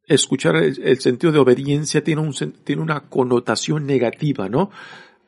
escuchar 0.07 0.57
el, 0.57 1.01
sentido 1.01 1.33
de 1.33 1.39
obediencia 1.39 2.03
tiene, 2.03 2.23
un, 2.23 2.33
tiene 2.65 2.83
una 2.83 3.09
connotación 3.09 3.87
negativa, 3.87 4.49
¿no? 4.49 4.71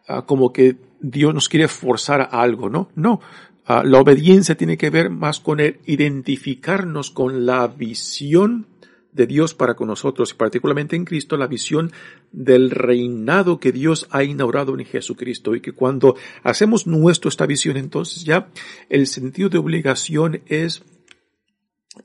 Ah, 0.09 0.27
como 0.27 0.53
que 0.53 0.77
Dios 1.07 1.35
nos 1.35 1.49
quiere 1.51 1.69
forzar 1.69 2.23
a 2.23 2.25
algo, 2.25 2.71
¿no? 2.71 2.89
No. 2.95 3.21
Ah, 3.67 3.83
la 3.85 4.01
obediencia 4.01 4.57
tiene 4.57 4.79
que 4.79 4.91
ver 4.91 5.11
más 5.11 5.39
con 5.39 5.61
el 5.61 5.79
identificarnos 5.85 7.11
con 7.11 7.45
la 7.45 7.67
visión 7.69 8.67
de 9.13 9.27
Dios 9.27 9.55
para 9.55 9.75
con 9.75 9.89
nosotros, 9.89 10.33
y 10.33 10.35
particularmente 10.35 10.97
en 10.97 11.05
Cristo, 11.05 11.37
la 11.37 11.47
visión 11.47 11.93
del 12.33 12.71
reinado 12.71 13.61
que 13.61 13.71
Dios 13.71 14.09
ha 14.11 14.25
inaugurado 14.25 14.77
en 14.79 14.85
Jesucristo, 14.85 15.55
y 15.55 15.61
que 15.61 15.73
cuando 15.73 16.17
hacemos 16.43 16.87
nuestro 16.87 17.29
esta 17.29 17.47
visión, 17.47 17.77
entonces 17.77 18.25
ya 18.25 18.51
el 18.89 19.07
sentido 19.07 19.51
de 19.51 19.59
obligación 19.59 20.43
es, 20.47 20.83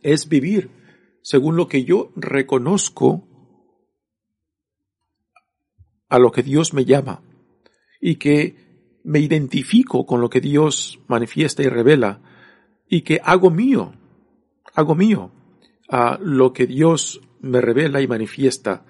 es 0.03 0.29
vivir 0.29 0.69
según 1.21 1.55
lo 1.55 1.67
que 1.67 1.83
yo 1.83 2.11
reconozco 2.15 3.27
a 6.09 6.19
lo 6.19 6.31
que 6.31 6.43
Dios 6.43 6.73
me 6.73 6.85
llama 6.85 7.21
y 7.99 8.15
que 8.15 8.68
me 9.09 9.19
identifico 9.19 10.05
con 10.05 10.21
lo 10.21 10.29
que 10.29 10.39
Dios 10.39 10.99
manifiesta 11.07 11.63
y 11.63 11.67
revela 11.67 12.21
y 12.87 13.01
que 13.01 13.19
hago 13.23 13.49
mío, 13.49 13.91
hago 14.75 14.93
mío 14.93 15.31
a 15.89 16.19
lo 16.21 16.53
que 16.53 16.67
Dios 16.67 17.19
me 17.41 17.59
revela 17.59 18.01
y 18.01 18.07
manifiesta, 18.07 18.85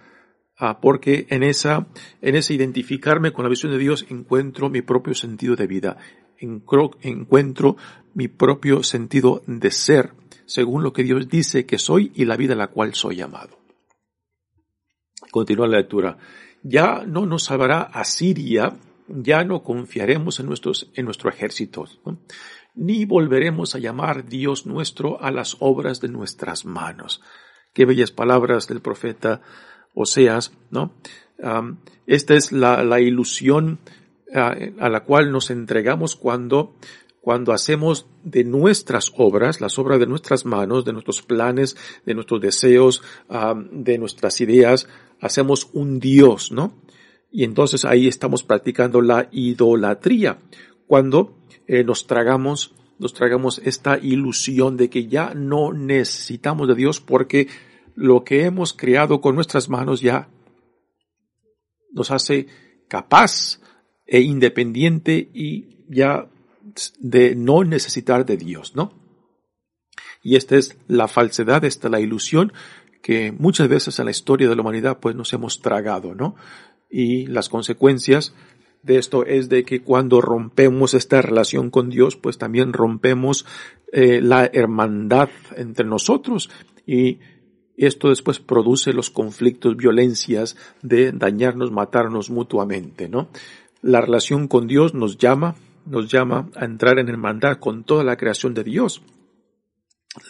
porque 0.81 1.25
en 1.29 1.43
esa, 1.43 1.88
en 2.21 2.35
ese 2.35 2.53
identificarme 2.53 3.31
con 3.31 3.43
la 3.43 3.49
visión 3.49 3.71
de 3.71 3.77
Dios 3.77 4.05
encuentro 4.09 4.69
mi 4.69 4.81
propio 4.81 5.13
sentido 5.13 5.55
de 5.55 5.67
vida, 5.67 5.95
encuentro 6.38 7.77
mi 8.13 8.27
propio 8.27 8.83
sentido 8.83 9.41
de 9.47 9.71
ser, 9.71 10.11
según 10.45 10.83
lo 10.83 10.91
que 10.91 11.03
Dios 11.03 11.29
dice 11.29 11.65
que 11.65 11.77
soy 11.77 12.11
y 12.13 12.25
la 12.25 12.35
vida 12.35 12.55
a 12.55 12.57
la 12.57 12.67
cual 12.67 12.93
soy 12.93 13.15
llamado. 13.15 13.57
Continúa 15.31 15.67
la 15.67 15.77
lectura. 15.77 16.17
Ya 16.61 17.05
no 17.07 17.25
nos 17.25 17.43
salvará 17.45 17.83
Asiria 17.83 18.77
ya 19.09 19.43
no 19.43 19.63
confiaremos 19.63 20.39
en, 20.39 20.45
nuestros, 20.45 20.91
en 20.93 21.05
nuestro 21.05 21.29
ejército, 21.29 21.85
ni 22.75 23.05
volveremos 23.05 23.75
a 23.75 23.79
llamar 23.79 24.27
Dios 24.27 24.65
nuestro 24.65 25.21
a 25.21 25.31
las 25.31 25.57
obras 25.59 25.99
de 26.01 26.09
nuestras 26.09 26.65
manos. 26.65 27.21
Qué 27.73 27.85
bellas 27.85 28.11
palabras 28.11 28.67
del 28.67 28.81
profeta 28.81 29.41
Oseas, 29.93 30.53
¿no? 30.71 30.93
esta 32.05 32.35
es 32.35 32.51
la, 32.51 32.99
ilusión 32.99 33.79
a, 34.33 34.89
la 34.89 35.03
cual 35.03 35.31
nos 35.31 35.49
entregamos 35.49 36.15
cuando, 36.15 36.75
cuando 37.21 37.53
hacemos 37.53 38.07
de 38.23 38.43
nuestras 38.43 39.11
obras, 39.15 39.61
las 39.61 39.79
obras 39.79 39.99
de 39.99 40.07
nuestras 40.07 40.45
manos, 40.45 40.85
de 40.85 40.93
nuestros 40.93 41.21
planes, 41.21 41.77
de 42.05 42.13
nuestros 42.13 42.41
deseos, 42.41 43.01
de 43.71 43.97
nuestras 43.97 44.41
ideas, 44.41 44.87
hacemos 45.21 45.69
un 45.73 45.99
Dios, 45.99 46.51
¿no? 46.51 46.73
Y 47.31 47.43
entonces 47.43 47.86
ahí 47.86 48.07
estamos 48.07 48.43
practicando 48.43 49.01
la 49.01 49.27
idolatría, 49.31 50.39
cuando 50.88 51.38
eh, 51.67 51.83
nos 51.83 52.07
tragamos, 52.07 52.74
nos 52.98 53.13
tragamos 53.13 53.62
esta 53.63 54.00
ilusión 54.00 54.75
de 54.75 54.89
que 54.89 55.07
ya 55.07 55.33
no 55.36 55.71
necesitamos 55.71 56.67
de 56.67 56.75
Dios 56.75 57.00
porque 57.00 57.48
lo 57.95 58.24
que 58.24 58.45
hemos 58.45 58.74
creado 58.74 59.21
con 59.21 59.36
nuestras 59.36 59.69
manos 59.69 60.01
ya 60.01 60.29
nos 61.91 62.12
hace 62.12 62.48
capaz 62.88 63.59
e 64.05 64.21
independiente 64.21 65.29
y 65.33 65.86
ya 65.89 66.27
de 67.00 67.36
no 67.36 67.63
necesitar 67.63 68.25
de 68.25 68.38
Dios, 68.38 68.75
¿no? 68.75 68.93
Y 70.21 70.36
esta 70.36 70.57
es 70.57 70.77
la 70.88 71.07
falsedad, 71.07 71.63
esta 71.63 71.88
es 71.88 71.91
la 71.91 72.00
ilusión 72.00 72.51
que 73.01 73.31
muchas 73.31 73.69
veces 73.69 73.98
en 74.00 74.05
la 74.05 74.12
historia 74.12 74.50
de 74.50 74.55
la 74.55 74.62
humanidad 74.62 75.00
pues 75.00 75.15
nos 75.15 75.31
hemos 75.33 75.62
tragado, 75.62 76.15
¿no? 76.15 76.36
Y 76.89 77.27
las 77.27 77.50
consecuencias 77.50 78.34
de 78.81 78.98
esto 78.98 79.25
es 79.25 79.50
de 79.50 79.63
que 79.63 79.81
cuando 79.81 80.22
rompemos 80.22 80.93
esta 80.93 81.22
relación 81.22 81.69
con 81.69 81.89
Dios, 81.89 82.15
pues 82.15 82.38
también 82.38 82.74
rompemos 82.74 83.46
eh, 83.91 84.22
la 84.22 84.46
hermandad 84.46 85.29
entre 85.55 85.86
nosotros 85.86 86.50
y 86.86 87.19
esto 87.77 88.10
después 88.10 88.39
produce 88.39 88.93
los 88.93 89.10
conflictos, 89.10 89.77
violencias 89.77 90.58
de 90.81 91.12
dañarnos, 91.12 91.72
matarnos 91.72 92.29
mutuamente, 92.29 93.08
¿no? 93.08 93.29
La 93.81 94.01
relación 94.01 94.48
con 94.50 94.67
Dios 94.67 94.93
nos 94.93 95.17
llama, 95.17 95.55
nos 95.86 96.12
llama 96.12 96.50
a 96.55 96.65
entrar 96.65 97.00
en 97.00 97.08
hermandad 97.08 97.58
con 97.60 97.86
toda 97.86 98.03
la 98.03 98.17
creación 98.17 98.53
de 98.53 98.65
Dios. 98.65 99.01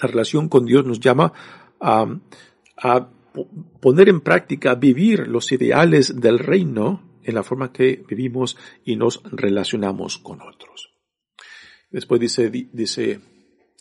La 0.02 0.10
relación 0.10 0.48
con 0.48 0.66
Dios 0.66 0.86
nos 0.86 1.00
llama 1.00 1.34
a, 1.80 2.06
a 2.78 3.10
poner 3.82 4.10
en 4.10 4.22
práctica, 4.22 4.76
vivir 4.76 5.28
los 5.28 5.52
ideales 5.52 6.20
del 6.20 6.40
reino 6.40 7.20
en 7.24 7.36
la 7.36 7.44
forma 7.44 7.72
que 7.72 8.04
vivimos 8.08 8.58
y 8.84 8.96
nos 8.96 9.22
relacionamos 9.24 10.18
con 10.18 10.42
otros. 10.42 10.94
Después 11.92 12.22
dice, 12.22 12.50
dice 12.50 13.20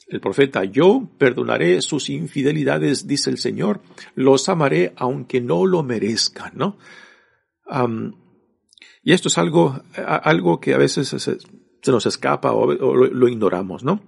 el 0.09 0.21
profeta, 0.21 0.65
yo 0.65 1.09
perdonaré 1.19 1.83
sus 1.83 2.09
infidelidades, 2.09 3.07
dice 3.07 3.31
el 3.31 3.39
Señor, 3.39 3.83
los 4.15 4.49
amaré 4.49 4.95
aunque 4.97 5.41
no 5.41 5.67
lo 5.67 5.83
merezcan, 5.83 6.53
¿no? 6.55 6.79
y 9.03 9.13
esto 9.13 9.29
es 9.29 9.37
algo, 9.37 9.83
algo 9.95 10.59
que 10.59 10.73
a 10.73 10.79
veces 10.79 11.09
se, 11.09 11.91
nos 11.91 12.07
escapa 12.07 12.53
o, 12.53 12.73
lo, 12.73 13.29
ignoramos, 13.29 13.85
¿no? 13.85 14.01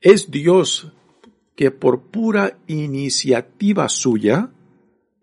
es 0.00 0.30
Dios 0.30 0.92
que 1.54 1.70
por 1.70 2.10
pura 2.10 2.58
iniciativa 2.66 3.90
suya 3.90 4.50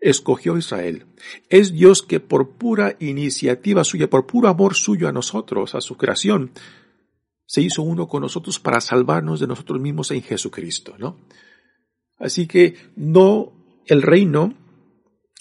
escogió 0.04 0.58
Israel. 0.58 1.06
Es 1.48 1.72
Dios 1.72 2.02
que 2.02 2.20
por 2.20 2.56
pura 2.58 2.96
iniciativa 3.00 3.84
suya, 3.84 4.10
por 4.10 4.26
puro 4.26 4.48
amor 4.48 4.74
suyo 4.74 5.08
a 5.08 5.12
nosotros, 5.12 5.74
a 5.74 5.80
su 5.80 5.96
creación, 5.96 6.52
se 7.46 7.62
hizo 7.62 7.82
uno 7.82 8.06
con 8.06 8.20
nosotros 8.20 8.60
para 8.60 8.82
salvarnos 8.82 9.40
de 9.40 9.46
nosotros 9.46 9.80
mismos 9.80 10.10
en 10.10 10.22
Jesucristo, 10.22 10.94
¿no? 10.98 11.16
Así 12.18 12.46
que 12.46 12.76
no 12.96 13.52
el 13.86 14.02
reino, 14.02 14.54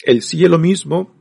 el 0.05 0.21
cielo 0.21 0.57
mismo, 0.57 1.13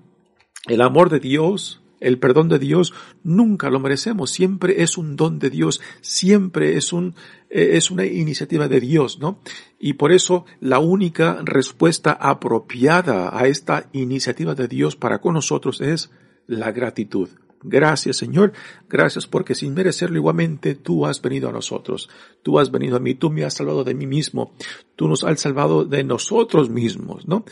el 0.69 0.81
amor 0.81 1.11
de 1.11 1.19
Dios, 1.19 1.82
el 2.03 2.19
perdón 2.19 2.49
de 2.49 2.59
Dios 2.59 2.93
nunca 3.23 3.71
lo 3.71 3.81
merecemos, 3.81 4.31
siempre 4.31 4.83
es 4.83 4.99
un 4.99 5.17
don 5.17 5.39
de 5.39 5.51
Dios, 5.51 5.81
siempre 6.01 6.77
es 6.77 6.93
un 6.93 7.15
eh, 7.49 7.77
es 7.77 7.91
una 7.91 8.05
iniciativa 8.05 8.69
de 8.69 8.81
Dios, 8.81 9.19
¿no? 9.19 9.39
Y 9.79 9.95
por 9.95 10.13
eso 10.13 10.45
la 10.61 10.79
única 10.79 11.41
respuesta 11.45 12.13
apropiada 12.13 13.37
a 13.37 13.47
esta 13.47 13.89
iniciativa 13.93 14.55
de 14.55 14.69
Dios 14.69 14.97
para 14.97 15.21
con 15.21 15.35
nosotros 15.35 15.81
es 15.81 16.11
la 16.47 16.73
gratitud. 16.73 17.29
Gracias 17.65 18.17
Señor, 18.17 18.53
gracias 18.89 19.29
porque 19.29 19.55
sin 19.55 19.75
merecerlo 19.75 20.17
igualmente 20.17 20.75
tú 20.75 21.07
has 21.07 21.23
venido 21.23 21.49
a 21.49 21.53
nosotros, 21.53 22.11
tú 22.43 22.59
has 22.59 22.73
venido 22.73 22.97
a 22.97 23.01
mí, 23.01 23.15
tú 23.15 23.31
me 23.31 23.45
has 23.45 23.55
salvado 23.55 23.85
de 23.85 23.95
mí 23.95 24.07
mismo, 24.07 24.53
tú 24.97 25.07
nos 25.07 25.23
has 25.23 25.41
salvado 25.41 25.85
de 25.85 26.03
nosotros 26.03 26.71
mismos, 26.71 27.29
¿no? 27.29 27.45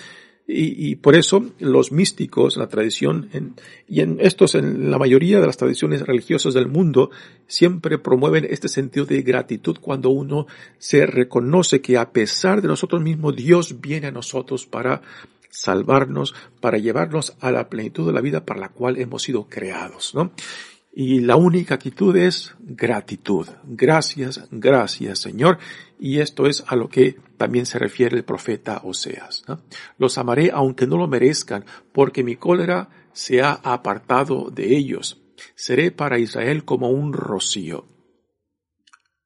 Y, 0.52 0.96
por 0.96 1.14
eso 1.14 1.44
los 1.60 1.92
místicos, 1.92 2.56
la 2.56 2.68
tradición, 2.68 3.30
y 3.86 4.00
en 4.00 4.18
estos, 4.20 4.56
en 4.56 4.90
la 4.90 4.98
mayoría 4.98 5.38
de 5.38 5.46
las 5.46 5.56
tradiciones 5.56 6.02
religiosas 6.02 6.54
del 6.54 6.66
mundo, 6.66 7.10
siempre 7.46 7.98
promueven 7.98 8.46
este 8.50 8.68
sentido 8.68 9.06
de 9.06 9.22
gratitud 9.22 9.78
cuando 9.80 10.10
uno 10.10 10.46
se 10.78 11.06
reconoce 11.06 11.80
que 11.80 11.96
a 11.98 12.10
pesar 12.10 12.62
de 12.62 12.68
nosotros 12.68 13.00
mismos, 13.00 13.36
Dios 13.36 13.80
viene 13.80 14.08
a 14.08 14.12
nosotros 14.12 14.66
para 14.66 15.02
salvarnos, 15.50 16.34
para 16.60 16.78
llevarnos 16.78 17.36
a 17.40 17.52
la 17.52 17.68
plenitud 17.68 18.06
de 18.06 18.12
la 18.12 18.20
vida 18.20 18.44
para 18.44 18.60
la 18.60 18.68
cual 18.70 18.98
hemos 18.98 19.22
sido 19.22 19.46
creados, 19.48 20.14
¿no? 20.14 20.32
Y 20.92 21.20
la 21.20 21.36
única 21.36 21.76
actitud 21.76 22.16
es 22.16 22.54
gratitud. 22.58 23.46
Gracias, 23.64 24.48
gracias 24.50 25.20
Señor. 25.20 25.58
Y 26.02 26.20
esto 26.20 26.46
es 26.46 26.64
a 26.66 26.76
lo 26.76 26.88
que 26.88 27.16
también 27.36 27.66
se 27.66 27.78
refiere 27.78 28.16
el 28.16 28.24
profeta 28.24 28.80
Oseas. 28.82 29.44
Los 29.98 30.16
amaré 30.16 30.50
aunque 30.52 30.86
no 30.86 30.96
lo 30.96 31.06
merezcan, 31.06 31.66
porque 31.92 32.24
mi 32.24 32.36
cólera 32.36 32.88
se 33.12 33.42
ha 33.42 33.52
apartado 33.52 34.50
de 34.50 34.74
ellos. 34.76 35.20
Seré 35.54 35.90
para 35.90 36.18
Israel 36.18 36.64
como 36.64 36.88
un 36.88 37.12
rocío. 37.12 37.86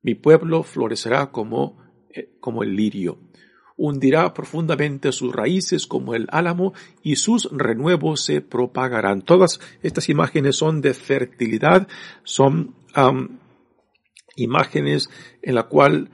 Mi 0.02 0.16
pueblo 0.16 0.64
florecerá 0.64 1.30
como, 1.30 1.78
eh, 2.10 2.36
como 2.40 2.64
el 2.64 2.74
lirio 2.74 3.18
hundirá 3.76 4.32
profundamente 4.34 5.10
sus 5.12 5.34
raíces 5.34 5.86
como 5.86 6.14
el 6.14 6.28
álamo 6.30 6.74
y 7.02 7.16
sus 7.16 7.48
renuevos 7.50 8.20
se 8.24 8.40
propagarán. 8.40 9.22
Todas 9.22 9.60
estas 9.82 10.08
imágenes 10.08 10.56
son 10.56 10.80
de 10.80 10.94
fertilidad, 10.94 11.88
son 12.22 12.76
imágenes 14.36 15.10
en 15.42 15.54
la 15.56 15.64
cual 15.64 16.10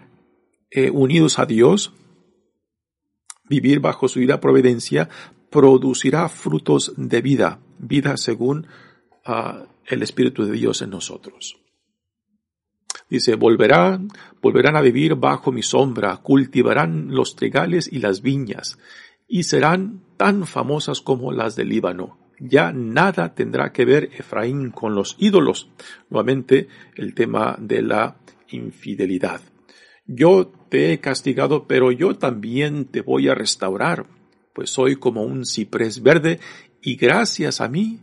eh, 0.70 0.90
unidos 0.90 1.38
a 1.38 1.46
Dios, 1.46 1.92
vivir 3.48 3.80
bajo 3.80 4.08
su 4.08 4.20
vida 4.20 4.40
providencia, 4.40 5.08
producirá 5.50 6.28
frutos 6.28 6.92
de 6.96 7.20
vida, 7.20 7.60
vida 7.78 8.16
según 8.16 8.66
ah, 9.24 9.66
el 9.86 10.02
Espíritu 10.02 10.44
de 10.44 10.52
Dios 10.52 10.82
en 10.82 10.90
nosotros. 10.90 11.56
Dice, 13.08 13.34
volverán, 13.34 14.08
volverán 14.40 14.76
a 14.76 14.80
vivir 14.80 15.16
bajo 15.16 15.50
mi 15.50 15.62
sombra, 15.62 16.18
cultivarán 16.18 17.08
los 17.12 17.34
trigales 17.34 17.92
y 17.92 17.98
las 17.98 18.22
viñas, 18.22 18.78
y 19.26 19.42
serán 19.42 20.02
tan 20.16 20.46
famosas 20.46 21.00
como 21.00 21.32
las 21.32 21.56
del 21.56 21.70
Líbano. 21.70 22.18
Ya 22.38 22.72
nada 22.72 23.34
tendrá 23.34 23.72
que 23.72 23.84
ver 23.84 24.10
Efraín 24.16 24.70
con 24.70 24.94
los 24.94 25.16
ídolos. 25.18 25.68
Nuevamente, 26.08 26.68
el 26.94 27.14
tema 27.14 27.56
de 27.58 27.82
la 27.82 28.16
infidelidad. 28.48 29.42
Yo 30.12 30.50
te 30.68 30.92
he 30.92 30.98
castigado, 30.98 31.68
pero 31.68 31.92
yo 31.92 32.16
también 32.16 32.86
te 32.86 33.00
voy 33.00 33.28
a 33.28 33.34
restaurar, 33.34 34.06
pues 34.52 34.70
soy 34.70 34.96
como 34.96 35.22
un 35.22 35.46
ciprés 35.46 36.02
verde, 36.02 36.40
y 36.82 36.96
gracias 36.96 37.60
a 37.60 37.68
mí 37.68 38.00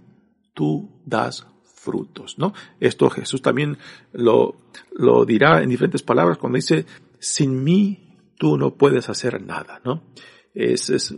tú 0.53 0.89
das 1.05 1.47
frutos, 1.63 2.39
¿no? 2.39 2.53
Esto 2.79 3.09
Jesús 3.09 3.41
también 3.41 3.77
lo, 4.13 4.55
lo 4.93 5.25
dirá 5.25 5.61
en 5.61 5.69
diferentes 5.69 6.01
palabras 6.01 6.37
cuando 6.37 6.55
dice, 6.55 6.85
sin 7.19 7.63
mí 7.63 8.15
tú 8.37 8.57
no 8.57 8.75
puedes 8.75 9.09
hacer 9.09 9.41
nada, 9.41 9.81
¿no? 9.83 10.03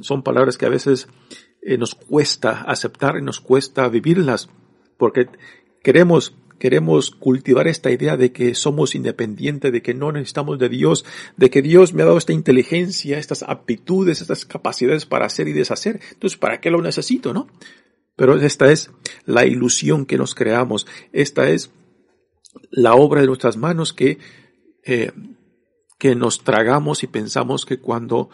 Son 0.02 0.24
palabras 0.24 0.58
que 0.58 0.66
a 0.66 0.70
veces 0.70 1.08
eh, 1.62 1.78
nos 1.78 1.94
cuesta 1.94 2.64
aceptar 2.64 3.18
y 3.18 3.22
nos 3.22 3.40
cuesta 3.40 3.88
vivirlas, 3.90 4.50
porque 4.98 5.30
queremos 5.84 6.34
queremos 6.60 7.12
cultivar 7.12 7.68
esta 7.68 7.90
idea 7.90 8.18
de 8.18 8.32
que 8.32 8.54
somos 8.54 8.94
independientes, 8.94 9.72
de 9.72 9.82
que 9.82 9.94
no 9.94 10.12
necesitamos 10.12 10.60
de 10.60 10.70
Dios, 10.70 11.06
de 11.38 11.50
que 11.50 11.62
Dios 11.62 11.94
me 11.94 12.04
ha 12.04 12.06
dado 12.06 12.18
esta 12.18 12.34
inteligencia, 12.34 13.18
estas 13.18 13.44
aptitudes, 13.44 14.22
estas 14.22 14.46
capacidades 14.46 15.06
para 15.06 15.26
hacer 15.26 15.48
y 15.48 15.54
deshacer. 15.54 16.00
Entonces, 16.12 16.38
¿para 16.38 16.60
qué 16.62 16.70
lo 16.70 16.82
necesito, 16.82 17.34
no? 17.34 17.48
Pero 18.16 18.36
esta 18.36 18.72
es 18.72 18.92
la 19.26 19.46
ilusión 19.46 20.06
que 20.06 20.18
nos 20.18 20.36
creamos. 20.36 20.86
Esta 21.14 21.50
es 21.50 21.72
la 22.70 22.94
obra 22.94 23.22
de 23.22 23.28
nuestras 23.28 23.58
manos 23.58 23.94
que, 23.94 24.20
eh, 24.84 25.12
que 25.98 26.16
nos 26.16 26.44
tragamos 26.44 27.04
y 27.04 27.08
pensamos 27.08 27.66
que 27.66 27.80
cuando, 27.80 28.30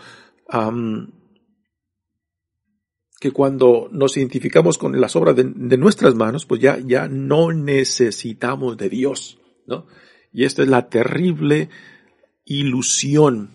que 3.19 3.31
cuando 3.31 3.89
nos 3.91 4.17
identificamos 4.17 4.77
con 4.77 4.99
las 4.99 5.15
obras 5.15 5.35
de, 5.35 5.77
nuestras 5.77 6.15
manos, 6.15 6.45
pues 6.45 6.61
ya, 6.61 6.77
ya 6.79 7.07
no 7.07 7.51
necesitamos 7.51 8.77
de 8.77 8.89
Dios, 8.89 9.39
¿no? 9.65 9.87
Y 10.33 10.43
esta 10.43 10.63
es 10.63 10.67
la 10.67 10.89
terrible 10.89 11.69
ilusión 12.43 13.51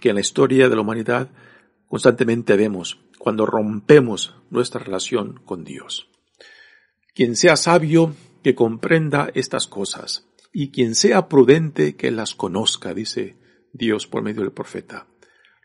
que 0.00 0.10
en 0.10 0.14
la 0.14 0.20
historia 0.20 0.68
de 0.68 0.74
la 0.74 0.82
humanidad 0.82 1.30
constantemente 1.88 2.56
vemos 2.56 2.98
cuando 3.18 3.46
rompemos 3.46 4.34
nuestra 4.50 4.82
relación 4.82 5.40
con 5.44 5.64
Dios. 5.64 6.08
Quien 7.14 7.36
sea 7.36 7.56
sabio, 7.56 8.14
que 8.42 8.54
comprenda 8.54 9.30
estas 9.34 9.68
cosas, 9.68 10.26
y 10.52 10.70
quien 10.70 10.94
sea 10.94 11.28
prudente, 11.28 11.94
que 11.94 12.10
las 12.10 12.34
conozca, 12.34 12.94
dice 12.94 13.36
Dios 13.72 14.06
por 14.06 14.22
medio 14.22 14.42
del 14.42 14.52
profeta. 14.52 15.06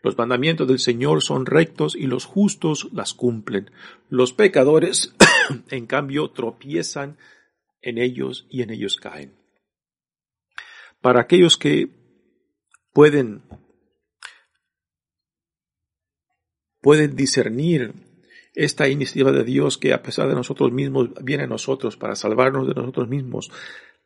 Los 0.02 0.16
mandamientos 0.16 0.68
del 0.68 0.78
Señor 0.78 1.22
son 1.22 1.46
rectos 1.46 1.96
y 1.96 2.06
los 2.06 2.24
justos 2.24 2.88
las 2.92 3.14
cumplen. 3.14 3.70
Los 4.08 4.32
pecadores, 4.32 5.14
en 5.70 5.86
cambio, 5.86 6.30
tropiezan 6.30 7.18
en 7.82 7.98
ellos 7.98 8.46
y 8.50 8.62
en 8.62 8.70
ellos 8.70 8.96
caen. 8.96 9.34
Para 11.00 11.20
aquellos 11.20 11.56
que 11.56 11.88
pueden 12.92 13.42
pueden 16.80 17.16
discernir 17.16 17.92
esta 18.54 18.88
iniciativa 18.88 19.30
de 19.30 19.44
Dios 19.44 19.78
que 19.78 19.92
a 19.92 20.02
pesar 20.02 20.28
de 20.28 20.34
nosotros 20.34 20.72
mismos 20.72 21.10
viene 21.22 21.44
a 21.44 21.48
nosotros 21.48 21.96
para 21.96 22.16
salvarnos 22.16 22.66
de 22.66 22.74
nosotros 22.74 23.08
mismos, 23.08 23.50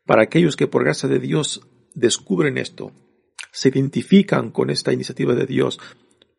para 0.04 0.22
aquellos 0.22 0.56
que 0.56 0.66
por 0.66 0.84
gracia 0.84 1.08
de 1.08 1.18
Dios 1.18 1.66
descubren 1.94 2.58
esto, 2.58 2.92
se 3.52 3.68
identifican 3.68 4.50
con 4.50 4.70
esta 4.70 4.92
iniciativa 4.92 5.34
de 5.34 5.46
Dios, 5.46 5.78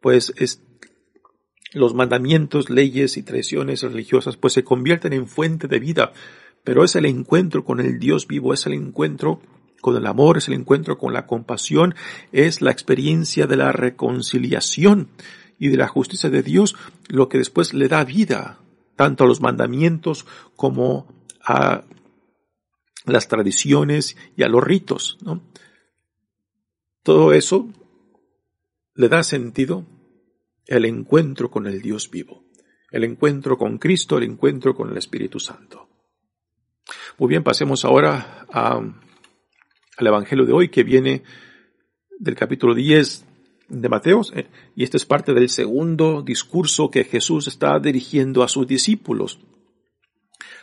pues 0.01 0.33
es, 0.37 0.61
los 1.71 1.93
mandamientos, 1.93 2.69
leyes 2.69 3.17
y 3.17 3.23
tradiciones 3.23 3.83
religiosas 3.83 4.35
pues 4.35 4.53
se 4.53 4.63
convierten 4.63 5.13
en 5.13 5.27
fuente 5.27 5.67
de 5.67 5.79
vida, 5.79 6.13
pero 6.63 6.83
es 6.83 6.95
el 6.95 7.05
encuentro 7.05 7.63
con 7.63 7.79
el 7.79 7.99
Dios 7.99 8.27
vivo, 8.27 8.53
es 8.53 8.65
el 8.65 8.73
encuentro 8.73 9.41
con 9.81 9.95
el 9.95 10.07
amor, 10.07 10.37
es 10.37 10.47
el 10.47 10.55
encuentro 10.55 10.97
con 10.97 11.13
la 11.13 11.27
compasión, 11.27 11.95
es 12.31 12.61
la 12.61 12.71
experiencia 12.71 13.47
de 13.47 13.57
la 13.57 13.71
reconciliación 13.71 15.09
y 15.59 15.69
de 15.69 15.77
la 15.77 15.87
justicia 15.87 16.29
de 16.29 16.41
Dios, 16.41 16.75
lo 17.09 17.29
que 17.29 17.37
después 17.37 17.73
le 17.73 17.87
da 17.87 18.03
vida 18.03 18.59
tanto 18.95 19.23
a 19.23 19.27
los 19.27 19.41
mandamientos 19.41 20.25
como 20.55 21.07
a 21.45 21.83
las 23.05 23.27
tradiciones 23.27 24.15
y 24.37 24.43
a 24.43 24.47
los 24.47 24.63
ritos. 24.63 25.17
¿no? 25.21 25.41
Todo 27.03 27.33
eso 27.33 27.67
le 28.95 29.09
da 29.09 29.23
sentido 29.23 29.85
el 30.65 30.85
encuentro 30.85 31.51
con 31.51 31.67
el 31.67 31.81
Dios 31.81 32.09
vivo, 32.09 32.45
el 32.91 33.03
encuentro 33.03 33.57
con 33.57 33.77
Cristo, 33.77 34.17
el 34.17 34.23
encuentro 34.23 34.73
con 34.73 34.89
el 34.89 34.97
Espíritu 34.97 35.37
Santo. 35.37 35.89
Muy 37.17 37.27
bien, 37.27 37.43
pasemos 37.43 37.83
ahora 37.83 38.47
al 38.51 40.07
Evangelio 40.07 40.45
de 40.45 40.53
hoy 40.53 40.69
que 40.69 40.83
viene 40.83 41.23
del 42.19 42.35
capítulo 42.35 42.73
10 42.73 43.25
de 43.67 43.89
Mateos, 43.89 44.31
eh, 44.35 44.47
y 44.75 44.83
este 44.83 44.97
es 44.97 45.05
parte 45.05 45.33
del 45.33 45.49
segundo 45.49 46.21
discurso 46.21 46.89
que 46.89 47.03
Jesús 47.03 47.47
está 47.47 47.79
dirigiendo 47.79 48.43
a 48.43 48.47
sus 48.47 48.65
discípulos. 48.65 49.39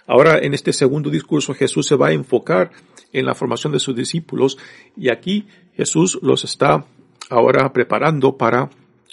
Ahora, 0.06 0.38
en 0.38 0.54
este 0.54 0.72
segundo 0.72 1.10
discurso, 1.10 1.54
Jesús 1.54 1.86
se 1.86 1.96
va 1.96 2.08
a 2.08 2.12
enfocar 2.12 2.72
en 3.12 3.26
la 3.26 3.34
formación 3.34 3.72
de 3.72 3.80
sus 3.80 3.94
discípulos. 3.94 4.58
Y 4.96 5.10
aquí 5.10 5.46
Jesús 5.74 6.18
los 6.22 6.44
está 6.44 6.86
ahora 7.28 7.72
preparando 7.72 8.36
para 8.36 8.70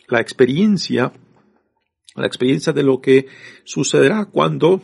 la 0.08 0.22
experiencia, 0.22 1.14
la 2.16 2.28
experiencia 2.28 2.74
de 2.74 2.84
lo 2.84 3.02
que 3.02 3.28
sucederá 3.64 4.26
cuando 4.26 4.82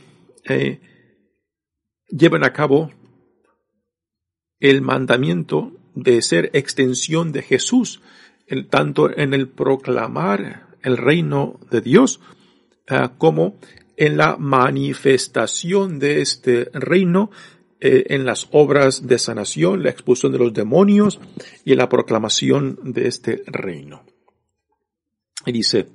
eh, 0.48 0.80
lleven 2.10 2.44
a 2.44 2.54
cabo 2.54 2.92
el 4.60 4.82
mandamiento 4.82 5.74
de 5.96 6.22
ser 6.22 6.50
extensión 6.54 7.32
de 7.32 7.42
Jesús, 7.42 8.02
tanto 8.70 9.16
en 9.16 9.34
el 9.34 9.50
proclamar 9.50 10.68
el 10.84 10.98
reino 10.98 11.60
de 11.72 11.82
Dios 11.82 12.20
eh, 12.88 13.10
como 13.18 13.58
en 13.96 14.18
la 14.18 14.38
manifestación 14.38 16.00
de 16.00 16.22
este 16.22 16.70
reino 16.74 17.32
eh, 17.86 18.16
en 18.16 18.24
las 18.24 18.48
obras 18.54 19.08
de 19.08 19.20
sanación, 19.20 19.84
la 19.84 19.90
expulsión 19.90 20.32
de 20.32 20.38
los 20.38 20.54
demonios 20.54 21.20
y 21.66 21.76
la 21.76 21.90
proclamación 21.90 22.80
de 22.82 23.10
este 23.10 23.44
reino. 23.46 24.06
Y 25.46 25.52
dice, 25.52 25.90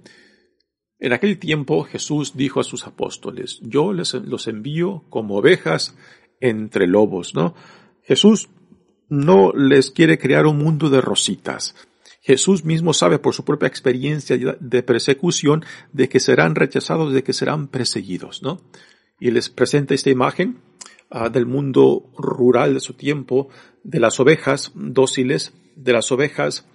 en 0.98 1.14
aquel 1.14 1.38
tiempo 1.38 1.84
Jesús 1.84 2.36
dijo 2.36 2.60
a 2.60 2.64
sus 2.64 2.86
apóstoles, 2.86 3.58
yo 3.62 3.94
les 3.94 4.12
los 4.12 4.48
envío 4.48 5.04
como 5.08 5.38
ovejas 5.38 5.96
entre 6.40 6.86
lobos, 6.86 7.34
¿no? 7.34 7.54
Jesús 8.02 8.50
no 9.08 9.52
les 9.54 9.90
quiere 9.90 10.18
crear 10.18 10.44
un 10.44 10.58
mundo 10.58 10.90
de 10.90 11.00
rositas. 11.00 11.74
Jesús 12.20 12.66
mismo 12.66 12.92
sabe 12.92 13.18
por 13.18 13.32
su 13.32 13.46
propia 13.46 13.68
experiencia 13.68 14.36
de 14.36 14.82
persecución 14.82 15.64
de 15.94 16.10
que 16.10 16.20
serán 16.20 16.54
rechazados, 16.54 17.14
de 17.14 17.22
que 17.22 17.32
serán 17.32 17.68
perseguidos, 17.68 18.42
¿no? 18.42 18.60
Y 19.18 19.30
les 19.30 19.48
presenta 19.48 19.94
esta 19.94 20.10
imagen 20.10 20.58
ah, 21.10 21.28
del 21.28 21.46
mundo 21.46 22.12
rural 22.16 22.74
de 22.74 22.80
su 22.80 22.94
tiempo, 22.94 23.48
de 23.82 24.00
las 24.00 24.20
ovejas 24.20 24.72
dóciles, 24.74 25.52
de 25.76 25.92
las 25.92 26.10
ovejas 26.12 26.66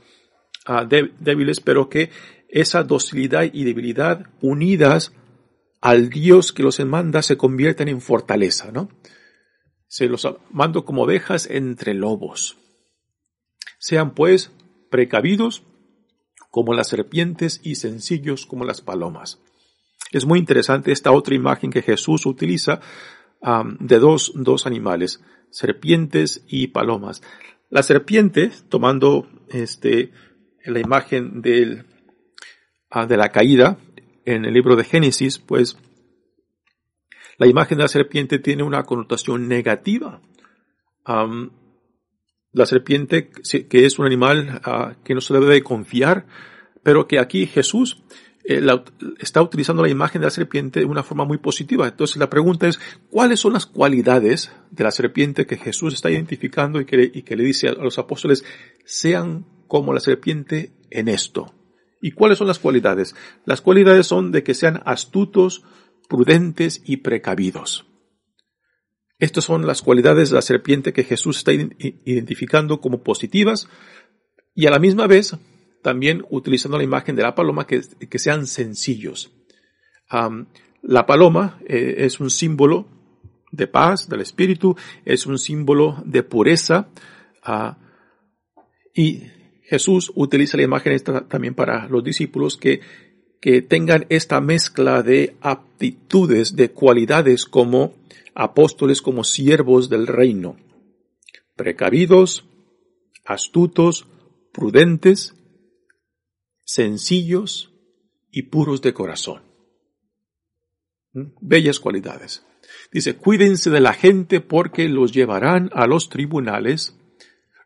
ah, 0.65 0.85
débiles, 0.85 1.59
pero 1.59 1.89
que 1.89 2.09
esa 2.49 2.83
docilidad 2.83 3.49
y 3.51 3.63
debilidad 3.63 4.27
unidas 4.41 5.13
al 5.81 6.09
Dios 6.09 6.53
que 6.53 6.63
los 6.63 6.79
manda 6.85 7.21
se 7.21 7.35
convierten 7.35 7.87
en 7.89 7.99
fortaleza, 7.99 8.71
¿no? 8.71 8.89
Se 9.87 10.07
los 10.07 10.27
mando 10.49 10.85
como 10.85 11.03
ovejas 11.03 11.47
entre 11.49 11.93
lobos. 11.93 12.57
Sean 13.79 14.13
pues 14.13 14.51
precavidos 14.89 15.63
como 16.49 16.73
las 16.73 16.87
serpientes 16.87 17.59
y 17.63 17.75
sencillos 17.75 18.45
como 18.45 18.63
las 18.63 18.81
palomas. 18.81 19.39
Es 20.11 20.25
muy 20.25 20.37
interesante 20.37 20.91
esta 20.91 21.11
otra 21.11 21.33
imagen 21.33 21.71
que 21.71 21.81
Jesús 21.81 22.27
utiliza 22.27 22.79
de 23.79 23.99
dos, 23.99 24.31
dos 24.35 24.65
animales, 24.65 25.23
serpientes 25.49 26.45
y 26.47 26.67
palomas. 26.67 27.21
La 27.69 27.83
serpiente, 27.83 28.51
tomando 28.69 29.27
este, 29.49 30.11
la 30.65 30.79
imagen 30.79 31.41
del, 31.41 31.85
ah, 32.89 33.05
de 33.05 33.17
la 33.17 33.29
caída 33.29 33.77
en 34.25 34.45
el 34.45 34.53
libro 34.53 34.75
de 34.75 34.85
Génesis, 34.85 35.39
pues 35.39 35.77
la 37.37 37.47
imagen 37.47 37.77
de 37.77 37.83
la 37.83 37.89
serpiente 37.89 38.39
tiene 38.39 38.63
una 38.63 38.83
connotación 38.83 39.47
negativa 39.47 40.21
la 42.53 42.65
serpiente, 42.65 43.29
que 43.29 43.85
es 43.85 43.99
un 43.99 44.05
animal 44.05 44.61
ah, 44.63 44.95
que 45.03 45.13
no 45.13 45.21
se 45.21 45.33
debe 45.33 45.47
de 45.47 45.63
confiar, 45.63 46.25
pero 46.83 47.07
que 47.07 47.19
aquí 47.19 47.47
Jesús 47.47 48.03
eh, 48.45 48.61
está 49.19 49.41
utilizando 49.41 49.81
la 49.81 49.89
imagen 49.89 50.21
de 50.21 50.27
la 50.27 50.31
serpiente 50.31 50.81
de 50.81 50.85
una 50.85 51.03
forma 51.03 51.25
muy 51.25 51.37
positiva. 51.37 51.87
Entonces 51.87 52.17
la 52.17 52.29
pregunta 52.29 52.67
es, 52.67 52.79
¿cuáles 53.09 53.39
son 53.39 53.53
las 53.53 53.65
cualidades 53.65 54.51
de 54.71 54.83
la 54.83 54.91
serpiente 54.91 55.45
que 55.45 55.57
Jesús 55.57 55.93
está 55.93 56.11
identificando 56.11 56.81
y 56.81 56.85
que, 56.85 57.11
y 57.13 57.21
que 57.23 57.35
le 57.35 57.43
dice 57.43 57.69
a 57.69 57.73
los 57.73 57.99
apóstoles, 57.99 58.43
sean 58.85 59.45
como 59.67 59.93
la 59.93 59.99
serpiente 59.99 60.73
en 60.89 61.07
esto? 61.07 61.53
¿Y 62.01 62.11
cuáles 62.11 62.37
son 62.37 62.47
las 62.47 62.59
cualidades? 62.59 63.15
Las 63.45 63.61
cualidades 63.61 64.07
son 64.07 64.33
de 64.33 64.43
que 64.43 64.53
sean 64.53 64.81
astutos, 64.85 65.63
prudentes 66.09 66.81
y 66.85 66.97
precavidos. 66.97 67.85
Estas 69.19 69.45
son 69.45 69.65
las 69.65 69.81
cualidades 69.81 70.29
de 70.29 70.35
la 70.35 70.41
serpiente 70.41 70.91
que 70.91 71.05
Jesús 71.05 71.37
está 71.37 71.53
identificando 71.53 72.81
como 72.81 73.03
positivas 73.03 73.69
y 74.53 74.67
a 74.67 74.71
la 74.71 74.79
misma 74.79 75.07
vez 75.07 75.37
también 75.83 76.25
utilizando 76.31 76.77
la 76.79 76.83
imagen 76.83 77.15
de 77.15 77.21
la 77.21 77.35
paloma 77.35 77.67
que, 77.67 77.83
sean 78.17 78.47
sencillos. 78.47 79.31
la 80.81 81.05
paloma 81.05 81.59
eh, 81.67 81.95
es 81.99 82.19
un 82.19 82.31
símbolo 82.31 82.87
de 83.51 83.67
paz, 83.67 84.09
del 84.09 84.21
espíritu, 84.21 84.75
es 85.05 85.27
un 85.27 85.37
símbolo 85.37 86.01
de 86.05 86.23
pureza 86.23 86.87
ah, 87.43 87.77
y 88.95 89.23
Jesús 89.63 90.11
utiliza 90.15 90.57
la 90.57 90.63
imagen 90.63 90.93
esta 90.93 91.27
también 91.27 91.53
para 91.53 91.87
los 91.87 92.03
discípulos 92.03 92.57
que, 92.57 92.81
que 93.39 93.61
tengan 93.61 94.05
esta 94.09 94.41
mezcla 94.41 95.03
de 95.03 95.35
aptitudes, 95.41 96.55
de 96.55 96.71
cualidades 96.71 97.45
como 97.45 97.93
apóstoles 98.35 99.01
como 99.01 99.23
siervos 99.23 99.89
del 99.89 100.07
reino, 100.07 100.57
precavidos, 101.55 102.45
astutos, 103.25 104.07
prudentes, 104.51 105.33
sencillos 106.63 107.73
y 108.31 108.43
puros 108.43 108.81
de 108.81 108.93
corazón. 108.93 109.43
¿Mm? 111.13 111.27
Bellas 111.41 111.79
cualidades. 111.79 112.45
Dice, 112.91 113.15
cuídense 113.15 113.69
de 113.69 113.81
la 113.81 113.93
gente 113.93 114.41
porque 114.41 114.87
los 114.89 115.13
llevarán 115.13 115.69
a 115.73 115.87
los 115.87 116.09
tribunales, 116.09 116.97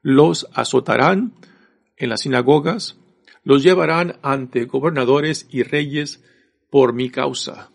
los 0.02 0.48
azotarán 0.54 1.34
en 1.98 2.10
las 2.10 2.22
sinagogas, 2.22 2.98
los 3.44 3.64
llevarán 3.64 4.20
ante 4.22 4.66
gobernadores 4.66 5.48
y 5.50 5.64
reyes 5.64 6.24
por 6.70 6.94
mi 6.94 7.10
causa. 7.10 7.72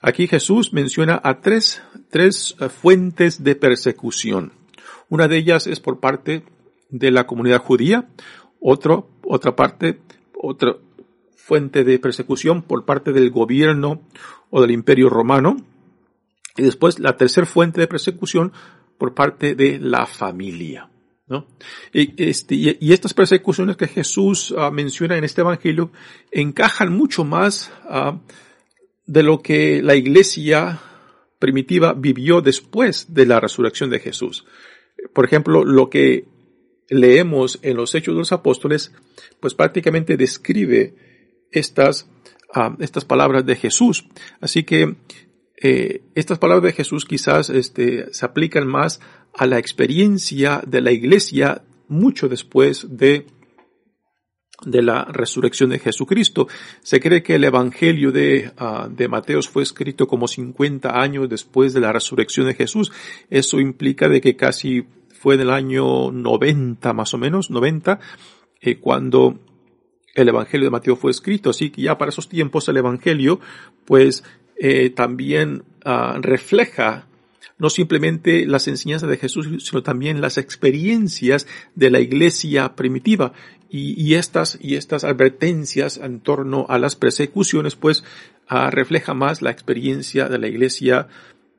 Aquí 0.00 0.26
Jesús 0.26 0.72
menciona 0.72 1.20
a 1.22 1.40
tres, 1.40 1.82
tres 2.10 2.56
eh, 2.60 2.68
fuentes 2.68 3.44
de 3.44 3.54
persecución. 3.54 4.52
Una 5.08 5.28
de 5.28 5.36
ellas 5.36 5.66
es 5.66 5.80
por 5.80 6.00
parte 6.00 6.44
de 6.88 7.10
la 7.10 7.26
comunidad 7.26 7.62
judía, 7.62 8.08
otro, 8.60 9.10
otra 9.24 9.56
parte, 9.56 10.00
otra 10.42 10.76
fuente 11.36 11.84
de 11.84 11.98
persecución 11.98 12.62
por 12.62 12.84
parte 12.84 13.12
del 13.12 13.30
gobierno 13.30 14.02
o 14.50 14.60
del 14.60 14.70
imperio 14.70 15.08
romano, 15.08 15.56
y 16.56 16.62
después 16.62 16.98
la 16.98 17.16
tercera 17.16 17.46
fuente 17.46 17.80
de 17.80 17.86
persecución 17.86 18.52
por 18.98 19.14
parte 19.14 19.54
de 19.54 19.78
la 19.78 20.06
familia. 20.06 20.90
¿no? 21.26 21.46
Y, 21.92 22.22
este, 22.22 22.54
y, 22.56 22.92
estas 22.92 23.14
persecuciones 23.14 23.76
que 23.76 23.86
Jesús 23.86 24.52
ah, 24.58 24.70
menciona 24.70 25.16
en 25.16 25.24
este 25.24 25.42
evangelio 25.42 25.92
encajan 26.32 26.92
mucho 26.92 27.24
más 27.24 27.72
uh, 27.88 28.18
de 29.06 29.22
lo 29.22 29.40
que 29.40 29.80
la 29.80 29.94
iglesia 29.94 30.80
primitiva 31.38 31.94
vivió 31.94 32.40
después 32.40 33.14
de 33.14 33.26
la 33.26 33.38
resurrección 33.38 33.90
de 33.90 34.00
Jesús. 34.00 34.44
Por 35.12 35.24
ejemplo, 35.24 35.64
lo 35.64 35.88
que 35.88 36.24
leemos 36.90 37.58
en 37.62 37.76
los 37.76 37.94
Hechos 37.94 38.14
de 38.14 38.18
los 38.18 38.32
Apóstoles, 38.32 38.92
pues 39.40 39.54
prácticamente 39.54 40.16
describe 40.16 40.94
estas, 41.50 42.10
ah, 42.52 42.76
estas 42.80 43.04
palabras 43.04 43.46
de 43.46 43.56
Jesús. 43.56 44.06
Así 44.40 44.64
que 44.64 44.96
eh, 45.62 46.02
estas 46.14 46.38
palabras 46.38 46.64
de 46.64 46.72
Jesús 46.72 47.04
quizás 47.04 47.48
este, 47.48 48.12
se 48.12 48.26
aplican 48.26 48.66
más 48.66 49.00
a 49.34 49.46
la 49.46 49.58
experiencia 49.58 50.62
de 50.66 50.80
la 50.80 50.90
iglesia 50.90 51.62
mucho 51.88 52.28
después 52.28 52.86
de 52.90 53.26
de 54.64 54.82
la 54.82 55.04
resurrección 55.04 55.70
de 55.70 55.78
Jesucristo. 55.78 56.48
Se 56.82 57.00
cree 57.00 57.22
que 57.22 57.36
el 57.36 57.44
Evangelio 57.44 58.12
de, 58.12 58.52
uh, 58.60 58.88
de 58.88 59.08
Mateos 59.08 59.48
fue 59.48 59.62
escrito 59.62 60.06
como 60.06 60.28
50 60.28 61.00
años 61.00 61.28
después 61.28 61.72
de 61.72 61.80
la 61.80 61.92
resurrección 61.92 62.46
de 62.46 62.54
Jesús. 62.54 62.92
Eso 63.30 63.58
implica 63.58 64.08
de 64.08 64.20
que 64.20 64.36
casi 64.36 64.84
fue 65.20 65.34
en 65.34 65.42
el 65.42 65.50
año 65.50 66.10
90 66.10 66.94
más 66.94 67.12
o 67.12 67.18
menos, 67.18 67.50
90, 67.50 68.00
eh, 68.62 68.78
cuando 68.78 69.38
el 70.14 70.28
Evangelio 70.30 70.66
de 70.66 70.70
Mateo 70.70 70.96
fue 70.96 71.10
escrito. 71.10 71.50
Así 71.50 71.68
que 71.68 71.82
ya 71.82 71.98
para 71.98 72.08
esos 72.08 72.26
tiempos 72.26 72.66
el 72.70 72.78
Evangelio 72.78 73.38
pues 73.84 74.24
eh, 74.56 74.88
también 74.88 75.64
uh, 75.84 76.22
refleja 76.22 77.06
no 77.58 77.68
simplemente 77.68 78.46
las 78.46 78.66
enseñanzas 78.66 79.10
de 79.10 79.18
Jesús, 79.18 79.46
sino 79.62 79.82
también 79.82 80.22
las 80.22 80.38
experiencias 80.38 81.46
de 81.74 81.90
la 81.90 82.00
iglesia 82.00 82.74
primitiva. 82.74 83.34
Y, 83.72 84.14
estas, 84.14 84.58
y 84.60 84.74
estas 84.74 85.04
advertencias 85.04 85.98
en 85.98 86.20
torno 86.20 86.64
a 86.70 86.78
las 86.78 86.96
persecuciones, 86.96 87.76
pues, 87.76 88.02
ah, 88.48 88.70
refleja 88.70 89.14
más 89.14 89.42
la 89.42 89.50
experiencia 89.50 90.28
de 90.28 90.38
la 90.38 90.48
iglesia 90.48 91.06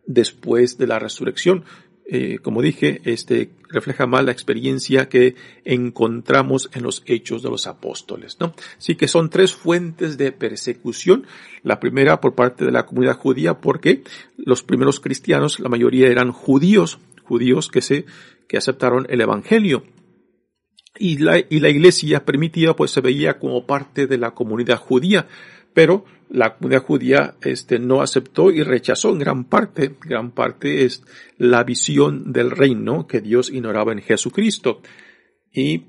después 0.07 0.77
de 0.77 0.87
la 0.87 0.99
resurrección. 0.99 1.63
Eh, 2.05 2.39
como 2.41 2.61
dije, 2.61 3.01
este 3.05 3.51
refleja 3.69 4.05
más 4.05 4.25
la 4.25 4.31
experiencia 4.31 5.07
que 5.07 5.35
encontramos 5.63 6.69
en 6.73 6.83
los 6.83 7.03
hechos 7.05 7.41
de 7.41 7.49
los 7.49 7.67
apóstoles, 7.67 8.37
¿no? 8.39 8.53
Así 8.77 8.95
que 8.95 9.07
son 9.07 9.29
tres 9.29 9.53
fuentes 9.53 10.17
de 10.17 10.31
persecución. 10.31 11.25
La 11.63 11.79
primera 11.79 12.19
por 12.19 12.35
parte 12.35 12.65
de 12.65 12.71
la 12.71 12.85
comunidad 12.85 13.17
judía, 13.17 13.61
porque 13.61 14.03
los 14.37 14.61
primeros 14.63 14.99
cristianos, 14.99 15.59
la 15.59 15.69
mayoría 15.69 16.09
eran 16.09 16.31
judíos, 16.31 16.99
judíos 17.23 17.69
que 17.69 17.81
se, 17.81 18.05
que 18.47 18.57
aceptaron 18.57 19.07
el 19.09 19.21
Evangelio. 19.21 19.83
Y 20.97 21.19
la, 21.19 21.39
y 21.39 21.61
la 21.61 21.69
iglesia 21.69 22.25
primitiva 22.25 22.75
pues 22.75 22.91
se 22.91 22.99
veía 22.99 23.39
como 23.39 23.65
parte 23.65 24.07
de 24.07 24.17
la 24.17 24.31
comunidad 24.31 24.77
judía, 24.77 25.27
pero 25.73 26.05
la 26.29 26.55
comunidad 26.55 26.83
judía 26.83 27.35
este, 27.41 27.77
no 27.77 28.01
aceptó 28.01 28.51
y 28.51 28.63
rechazó 28.63 29.09
en 29.09 29.19
gran 29.19 29.43
parte, 29.43 29.95
gran 30.01 30.31
parte 30.31 30.85
es 30.85 31.03
la 31.37 31.63
visión 31.63 32.31
del 32.31 32.51
reino 32.51 33.05
que 33.05 33.19
Dios 33.19 33.49
ignoraba 33.49 33.91
en 33.91 34.01
Jesucristo. 34.01 34.81
Y, 35.51 35.87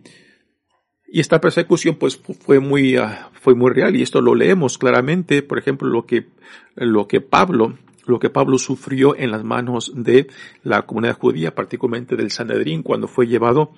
y 1.06 1.20
esta 1.20 1.40
persecución 1.40 1.96
pues 1.96 2.16
fue 2.16 2.58
muy, 2.58 2.98
uh, 2.98 3.08
fue 3.34 3.54
muy 3.54 3.70
real 3.70 3.94
y 3.94 4.02
esto 4.02 4.20
lo 4.20 4.34
leemos 4.34 4.78
claramente, 4.78 5.42
por 5.42 5.58
ejemplo, 5.58 5.88
lo 5.88 6.06
que, 6.06 6.26
lo 6.74 7.06
que 7.06 7.20
Pablo, 7.20 7.78
lo 8.06 8.18
que 8.18 8.30
Pablo 8.30 8.58
sufrió 8.58 9.16
en 9.16 9.30
las 9.30 9.44
manos 9.44 9.92
de 9.94 10.26
la 10.64 10.82
comunidad 10.82 11.18
judía, 11.18 11.54
particularmente 11.54 12.16
del 12.16 12.32
Sanedrín, 12.32 12.82
cuando 12.82 13.06
fue 13.06 13.28
llevado 13.28 13.72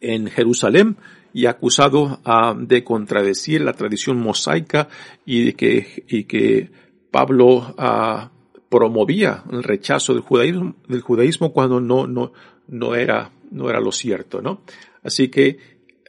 en 0.00 0.26
Jerusalén 0.28 0.96
y 1.32 1.46
acusado 1.46 2.20
uh, 2.24 2.54
de 2.58 2.84
contradecir 2.84 3.60
la 3.60 3.72
tradición 3.72 4.18
mosaica 4.18 4.88
y 5.24 5.44
de 5.46 5.54
que, 5.54 6.04
y 6.08 6.24
que 6.24 6.70
Pablo 7.10 7.74
uh, 7.78 8.28
promovía 8.68 9.44
el 9.50 9.62
rechazo 9.62 10.14
del 10.14 10.22
judaísmo, 10.22 10.76
del 10.88 11.02
judaísmo 11.02 11.52
cuando 11.52 11.80
no, 11.80 12.06
no, 12.06 12.32
no 12.68 12.94
era, 12.94 13.30
no 13.50 13.68
era 13.68 13.80
lo 13.80 13.92
cierto, 13.92 14.40
¿no? 14.40 14.62
Así 15.02 15.28
que 15.28 15.58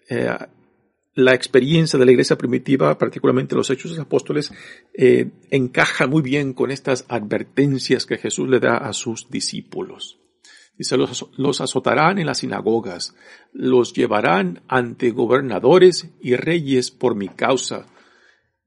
eh, 0.09 0.29
la 1.15 1.33
experiencia 1.33 1.99
de 1.99 2.05
la 2.05 2.11
iglesia 2.11 2.37
primitiva, 2.37 2.97
particularmente 2.97 3.55
los 3.55 3.69
hechos 3.69 3.91
de 3.91 3.97
los 3.97 4.05
apóstoles, 4.05 4.51
eh, 4.93 5.29
encaja 5.51 6.07
muy 6.07 6.21
bien 6.21 6.53
con 6.53 6.71
estas 6.71 7.05
advertencias 7.09 8.05
que 8.05 8.17
Jesús 8.17 8.49
le 8.49 8.59
da 8.59 8.77
a 8.77 8.93
sus 8.93 9.29
discípulos. 9.29 10.22
Dice, 10.77 10.97
los, 10.97 11.29
los 11.37 11.61
azotarán 11.61 12.17
en 12.17 12.25
las 12.25 12.39
sinagogas, 12.39 13.15
los 13.51 13.93
llevarán 13.93 14.63
ante 14.67 15.11
gobernadores 15.11 16.09
y 16.19 16.35
reyes 16.35 16.89
por 16.89 17.15
mi 17.15 17.29
causa. 17.29 17.85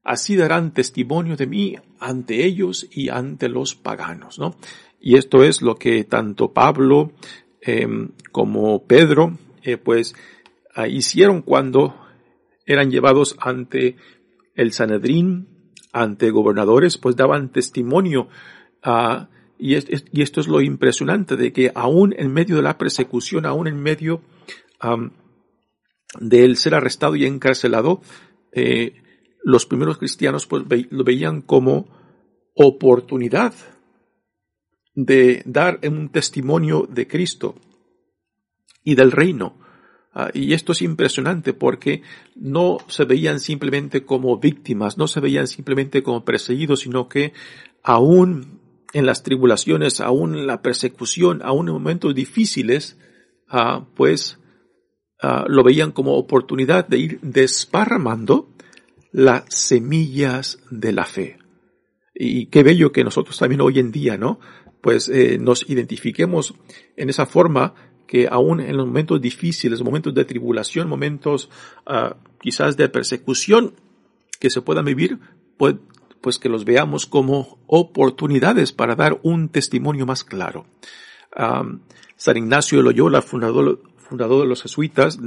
Así 0.03 0.37
darán 0.37 0.73
testimonio 0.73 1.35
de 1.35 1.47
mí 1.47 1.75
ante 1.99 2.45
ellos 2.45 2.87
y 2.89 3.09
ante 3.09 3.49
los 3.49 3.75
paganos, 3.75 4.39
¿no? 4.39 4.55
Y 4.99 5.17
esto 5.17 5.43
es 5.43 5.61
lo 5.61 5.75
que 5.75 6.05
tanto 6.05 6.53
Pablo 6.53 7.11
eh, 7.61 7.87
como 8.31 8.85
Pedro, 8.85 9.37
eh, 9.61 9.77
pues, 9.77 10.15
uh, 10.77 10.85
hicieron 10.85 11.41
cuando 11.41 11.95
eran 12.65 12.89
llevados 12.89 13.35
ante 13.39 13.97
el 14.55 14.71
Sanedrín, 14.71 15.73
ante 15.91 16.31
gobernadores, 16.31 16.97
pues 16.97 17.15
daban 17.15 17.51
testimonio 17.51 18.29
a 18.81 19.29
uh, 19.29 19.36
y, 19.57 19.75
es, 19.75 19.85
es, 19.89 20.05
y, 20.11 20.21
esto 20.21 20.41
es 20.41 20.47
lo 20.47 20.61
impresionante 20.61 21.35
de 21.35 21.51
que 21.51 21.71
aún 21.73 22.13
en 22.17 22.31
medio 22.31 22.55
de 22.55 22.61
la 22.61 22.77
persecución, 22.77 23.45
aún 23.45 23.67
en 23.67 23.81
medio 23.81 24.21
um, 24.83 25.11
de 26.19 26.55
ser 26.55 26.75
arrestado 26.75 27.15
y 27.15 27.25
encarcelado, 27.25 28.01
eh, 28.51 29.03
los 29.43 29.65
primeros 29.65 29.97
cristianos 29.97 30.45
pues 30.45 30.63
lo 30.89 31.03
veían 31.03 31.41
como 31.41 31.87
oportunidad 32.53 33.53
de 34.93 35.43
dar 35.45 35.79
un 35.87 36.09
testimonio 36.09 36.87
de 36.89 37.07
Cristo 37.07 37.55
y 38.83 38.95
del 38.95 39.11
reino. 39.11 39.57
Uh, 40.15 40.29
y 40.33 40.53
esto 40.53 40.71
es 40.71 40.81
impresionante 40.81 41.53
porque 41.53 42.01
no 42.35 42.79
se 42.87 43.05
veían 43.05 43.39
simplemente 43.39 44.03
como 44.03 44.39
víctimas, 44.39 44.97
no 44.97 45.07
se 45.07 45.19
veían 45.19 45.47
simplemente 45.47 46.01
como 46.01 46.25
perseguidos, 46.25 46.79
sino 46.79 47.07
que 47.07 47.33
aún 47.83 48.59
en 48.93 49.05
las 49.05 49.23
tribulaciones, 49.23 50.01
aún 50.01 50.35
en 50.35 50.47
la 50.47 50.61
persecución, 50.61 51.41
aún 51.43 51.67
en 51.67 51.73
momentos 51.73 52.15
difíciles, 52.15 52.97
uh, 53.51 53.83
pues 53.95 54.39
uh, 55.23 55.47
lo 55.47 55.63
veían 55.63 55.91
como 55.91 56.15
oportunidad 56.15 56.87
de 56.87 56.97
ir 56.97 57.19
desparramando 57.21 58.49
las 59.11 59.43
semillas 59.49 60.59
de 60.69 60.91
la 60.91 61.05
fe. 61.05 61.37
Y 62.13 62.47
qué 62.47 62.63
bello 62.63 62.91
que 62.91 63.03
nosotros 63.03 63.37
también 63.37 63.61
hoy 63.61 63.79
en 63.79 63.91
día, 63.91 64.17
¿no? 64.17 64.39
Pues 64.81 65.09
eh, 65.09 65.37
nos 65.39 65.69
identifiquemos 65.69 66.55
en 66.95 67.09
esa 67.09 67.25
forma 67.25 67.75
que 68.07 68.27
aún 68.29 68.59
en 68.59 68.77
los 68.77 68.87
momentos 68.87 69.21
difíciles, 69.21 69.83
momentos 69.83 70.13
de 70.15 70.25
tribulación, 70.25 70.87
momentos 70.87 71.49
uh, 71.85 72.15
quizás 72.39 72.77
de 72.77 72.89
persecución 72.89 73.75
que 74.39 74.49
se 74.49 74.61
puedan 74.61 74.85
vivir, 74.85 75.19
pues 75.57 75.75
pues 76.27 76.39
que 76.39 76.49
los 76.49 76.65
veamos 76.65 77.05
como 77.05 77.57
oportunidades 77.67 78.73
para 78.73 78.95
dar 78.97 79.17
un 79.23 79.47
testimonio 79.47 80.05
más 80.05 80.25
claro. 80.25 80.65
San 82.17 82.35
Ignacio 82.37 82.79
de 82.79 82.83
Loyola, 82.83 83.21
fundador, 83.21 83.81
fundador 83.95 84.41
de 84.41 84.49
los 84.49 84.61
jesuitas, 84.61 85.19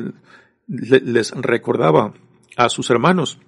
le, 0.66 1.00
les 1.00 1.30
recordaba 1.30 2.12
a 2.58 2.68
sus 2.68 2.90
hermanos 2.90 3.38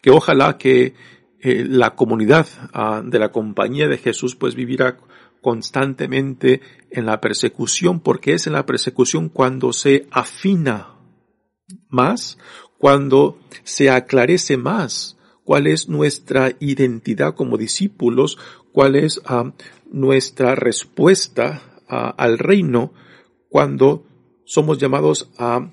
que 0.00 0.12
ojalá 0.12 0.58
que 0.58 0.94
eh, 1.40 1.64
la 1.68 1.96
comunidad 1.96 2.46
uh, 2.72 3.02
de 3.02 3.18
la 3.18 3.32
compañía 3.32 3.88
de 3.88 3.98
Jesús 3.98 4.36
pues 4.36 4.54
viviera 4.54 4.96
constantemente 5.42 6.60
en 6.92 7.04
la 7.04 7.20
persecución, 7.20 7.98
porque 7.98 8.34
es 8.34 8.46
en 8.46 8.52
la 8.52 8.64
persecución 8.64 9.28
cuando 9.28 9.72
se 9.72 10.06
afina 10.12 11.00
más, 11.88 12.38
cuando 12.78 13.40
se 13.64 13.90
aclarece 13.90 14.56
más 14.56 15.17
cuál 15.48 15.66
es 15.66 15.88
nuestra 15.88 16.52
identidad 16.60 17.34
como 17.34 17.56
discípulos, 17.56 18.36
cuál 18.70 18.96
es 18.96 19.16
uh, 19.16 19.50
nuestra 19.90 20.54
respuesta 20.54 21.62
uh, 21.90 22.12
al 22.18 22.36
reino 22.38 22.92
cuando 23.48 24.04
somos 24.44 24.76
llamados 24.76 25.30
a 25.38 25.70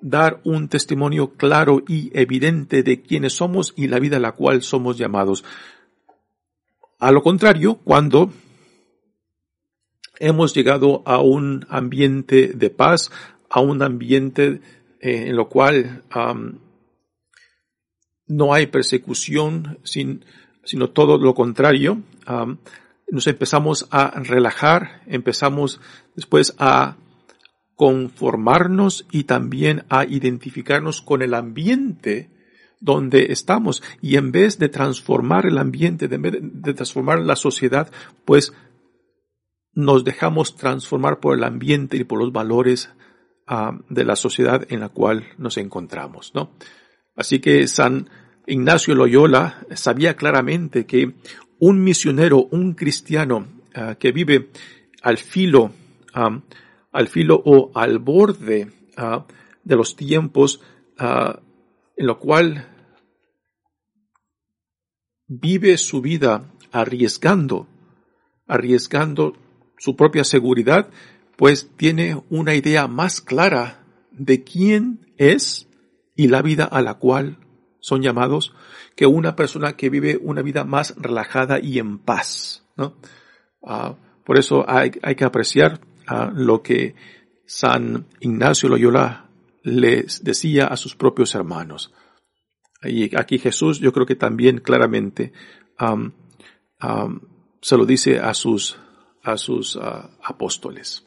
dar 0.00 0.40
un 0.44 0.68
testimonio 0.68 1.34
claro 1.34 1.82
y 1.86 2.10
evidente 2.18 2.82
de 2.82 3.02
quiénes 3.02 3.34
somos 3.34 3.74
y 3.76 3.88
la 3.88 3.98
vida 3.98 4.16
a 4.16 4.20
la 4.20 4.32
cual 4.32 4.62
somos 4.62 4.96
llamados. 4.96 5.44
A 7.00 7.12
lo 7.12 7.22
contrario, 7.22 7.80
cuando 7.84 8.32
hemos 10.20 10.54
llegado 10.54 11.02
a 11.04 11.20
un 11.20 11.66
ambiente 11.68 12.52
de 12.54 12.70
paz, 12.70 13.10
a 13.50 13.60
un 13.60 13.82
ambiente 13.82 14.62
eh, 15.00 15.24
en 15.26 15.36
lo 15.36 15.50
cual 15.50 16.02
no 18.32 18.54
hay 18.54 18.66
persecución, 18.66 19.78
sin, 19.84 20.24
sino 20.64 20.90
todo 20.90 21.18
lo 21.18 21.34
contrario. 21.34 22.02
Nos 23.08 23.26
empezamos 23.26 23.88
a 23.90 24.18
relajar, 24.20 25.02
empezamos 25.06 25.80
después 26.16 26.54
a 26.58 26.96
conformarnos 27.76 29.06
y 29.10 29.24
también 29.24 29.84
a 29.90 30.04
identificarnos 30.04 31.02
con 31.02 31.20
el 31.20 31.34
ambiente 31.34 32.30
donde 32.80 33.32
estamos. 33.32 33.82
Y 34.00 34.16
en 34.16 34.32
vez 34.32 34.58
de 34.58 34.70
transformar 34.70 35.44
el 35.46 35.58
ambiente, 35.58 36.06
en 36.06 36.22
vez 36.22 36.34
de 36.40 36.74
transformar 36.74 37.20
la 37.20 37.36
sociedad, 37.36 37.92
pues 38.24 38.54
nos 39.74 40.04
dejamos 40.04 40.56
transformar 40.56 41.20
por 41.20 41.36
el 41.36 41.44
ambiente 41.44 41.98
y 41.98 42.04
por 42.04 42.18
los 42.18 42.32
valores 42.32 42.90
de 43.90 44.04
la 44.04 44.16
sociedad 44.16 44.64
en 44.70 44.80
la 44.80 44.88
cual 44.88 45.26
nos 45.36 45.58
encontramos, 45.58 46.32
¿no? 46.34 46.52
Así 47.14 47.40
que 47.40 47.68
San 47.68 48.08
Ignacio 48.46 48.94
Loyola 48.94 49.64
sabía 49.74 50.16
claramente 50.16 50.84
que 50.86 51.14
un 51.58 51.82
misionero, 51.82 52.48
un 52.50 52.74
cristiano 52.74 53.46
uh, 53.76 53.94
que 53.98 54.10
vive 54.10 54.50
al 55.02 55.18
filo, 55.18 55.72
um, 56.14 56.42
al 56.90 57.08
filo 57.08 57.40
o 57.44 57.70
al 57.74 57.98
borde 57.98 58.68
uh, 58.98 59.22
de 59.62 59.76
los 59.76 59.94
tiempos, 59.96 60.60
en 60.98 62.06
lo 62.06 62.18
cual 62.18 62.68
vive 65.26 65.78
su 65.78 66.00
vida 66.00 66.52
arriesgando, 66.70 67.66
arriesgando 68.46 69.34
su 69.78 69.96
propia 69.96 70.24
seguridad, 70.24 70.90
pues 71.36 71.70
tiene 71.76 72.22
una 72.28 72.54
idea 72.54 72.86
más 72.88 73.20
clara 73.20 73.84
de 74.12 74.44
quién 74.44 75.12
es 75.16 75.68
y 76.14 76.28
la 76.28 76.42
vida 76.42 76.64
a 76.64 76.82
la 76.82 76.94
cual 76.94 77.38
son 77.82 78.00
llamados 78.00 78.54
que 78.96 79.06
una 79.06 79.36
persona 79.36 79.76
que 79.76 79.90
vive 79.90 80.18
una 80.22 80.40
vida 80.40 80.64
más 80.64 80.94
relajada 80.96 81.60
y 81.60 81.78
en 81.78 81.98
paz. 81.98 82.64
¿no? 82.76 82.94
Uh, 83.60 83.94
por 84.24 84.38
eso 84.38 84.64
hay, 84.66 84.92
hay 85.02 85.14
que 85.16 85.24
apreciar 85.24 85.80
uh, 86.08 86.30
lo 86.32 86.62
que 86.62 86.94
San 87.44 88.06
Ignacio 88.20 88.68
Loyola 88.68 89.28
les 89.64 90.22
decía 90.24 90.66
a 90.66 90.76
sus 90.76 90.94
propios 90.94 91.34
hermanos. 91.34 91.92
Y 92.82 93.14
aquí 93.16 93.38
Jesús 93.38 93.80
yo 93.80 93.92
creo 93.92 94.06
que 94.06 94.16
también 94.16 94.58
claramente 94.58 95.32
se 97.60 97.76
lo 97.76 97.86
dice 97.86 98.18
a 98.18 98.34
sus, 98.34 98.76
a 99.22 99.36
sus 99.36 99.76
uh, 99.76 100.08
apóstoles. 100.22 101.06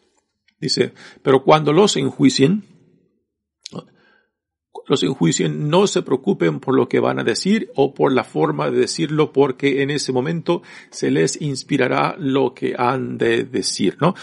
Dice, 0.59 0.93
pero 1.21 1.43
cuando 1.43 1.73
los 1.73 1.97
enjuicien, 1.97 2.74
los 4.87 5.03
enjuicien, 5.03 5.69
no 5.69 5.87
se 5.87 6.01
preocupen 6.01 6.59
por 6.59 6.75
lo 6.75 6.87
que 6.87 6.99
van 6.99 7.19
a 7.19 7.23
decir 7.23 7.71
o 7.75 7.93
por 7.93 8.11
la 8.11 8.23
forma 8.23 8.69
de 8.69 8.79
decirlo, 8.79 9.31
porque 9.31 9.81
en 9.81 9.89
ese 9.89 10.11
momento 10.11 10.61
se 10.89 11.11
les 11.11 11.41
inspirará 11.41 12.15
lo 12.17 12.53
que 12.53 12.75
han 12.77 13.17
de 13.17 13.43
decir, 13.43 13.97
¿no? 13.99 14.15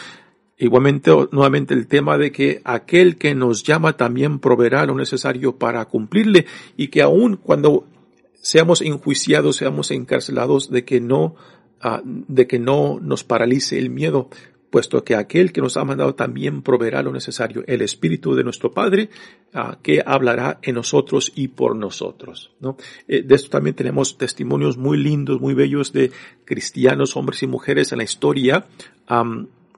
Igualmente, 0.58 1.10
nuevamente 1.32 1.74
el 1.74 1.88
tema 1.88 2.16
de 2.16 2.30
que 2.30 2.60
aquel 2.64 3.16
que 3.16 3.34
nos 3.34 3.64
llama 3.64 3.96
también 3.96 4.38
proveerá 4.38 4.86
lo 4.86 4.94
necesario 4.94 5.56
para 5.56 5.84
cumplirle 5.86 6.46
y 6.76 6.88
que 6.88 7.02
aun 7.02 7.36
cuando 7.36 7.86
seamos 8.34 8.80
enjuiciados, 8.80 9.56
seamos 9.56 9.90
encarcelados, 9.90 10.70
de 10.70 10.84
que 10.84 11.00
no, 11.00 11.34
ah, 11.80 12.00
de 12.04 12.46
que 12.46 12.60
no 12.60 13.00
nos 13.00 13.24
paralice 13.24 13.78
el 13.78 13.90
miedo, 13.90 14.28
puesto 14.72 15.04
que 15.04 15.14
aquel 15.14 15.52
que 15.52 15.60
nos 15.60 15.76
ha 15.76 15.84
mandado 15.84 16.14
también 16.14 16.62
proveerá 16.62 17.02
lo 17.02 17.12
necesario, 17.12 17.62
el 17.66 17.82
Espíritu 17.82 18.34
de 18.34 18.42
nuestro 18.42 18.72
Padre, 18.72 19.10
ah, 19.52 19.76
que 19.82 20.02
hablará 20.04 20.60
en 20.62 20.76
nosotros 20.76 21.30
y 21.36 21.48
por 21.48 21.76
nosotros. 21.76 22.52
¿no? 22.58 22.78
Eh, 23.06 23.22
de 23.22 23.34
esto 23.34 23.50
también 23.50 23.76
tenemos 23.76 24.16
testimonios 24.16 24.78
muy 24.78 24.96
lindos, 24.96 25.42
muy 25.42 25.52
bellos 25.52 25.92
de 25.92 26.10
cristianos, 26.46 27.18
hombres 27.18 27.42
y 27.42 27.46
mujeres 27.46 27.92
en 27.92 27.98
la 27.98 28.04
historia, 28.04 28.64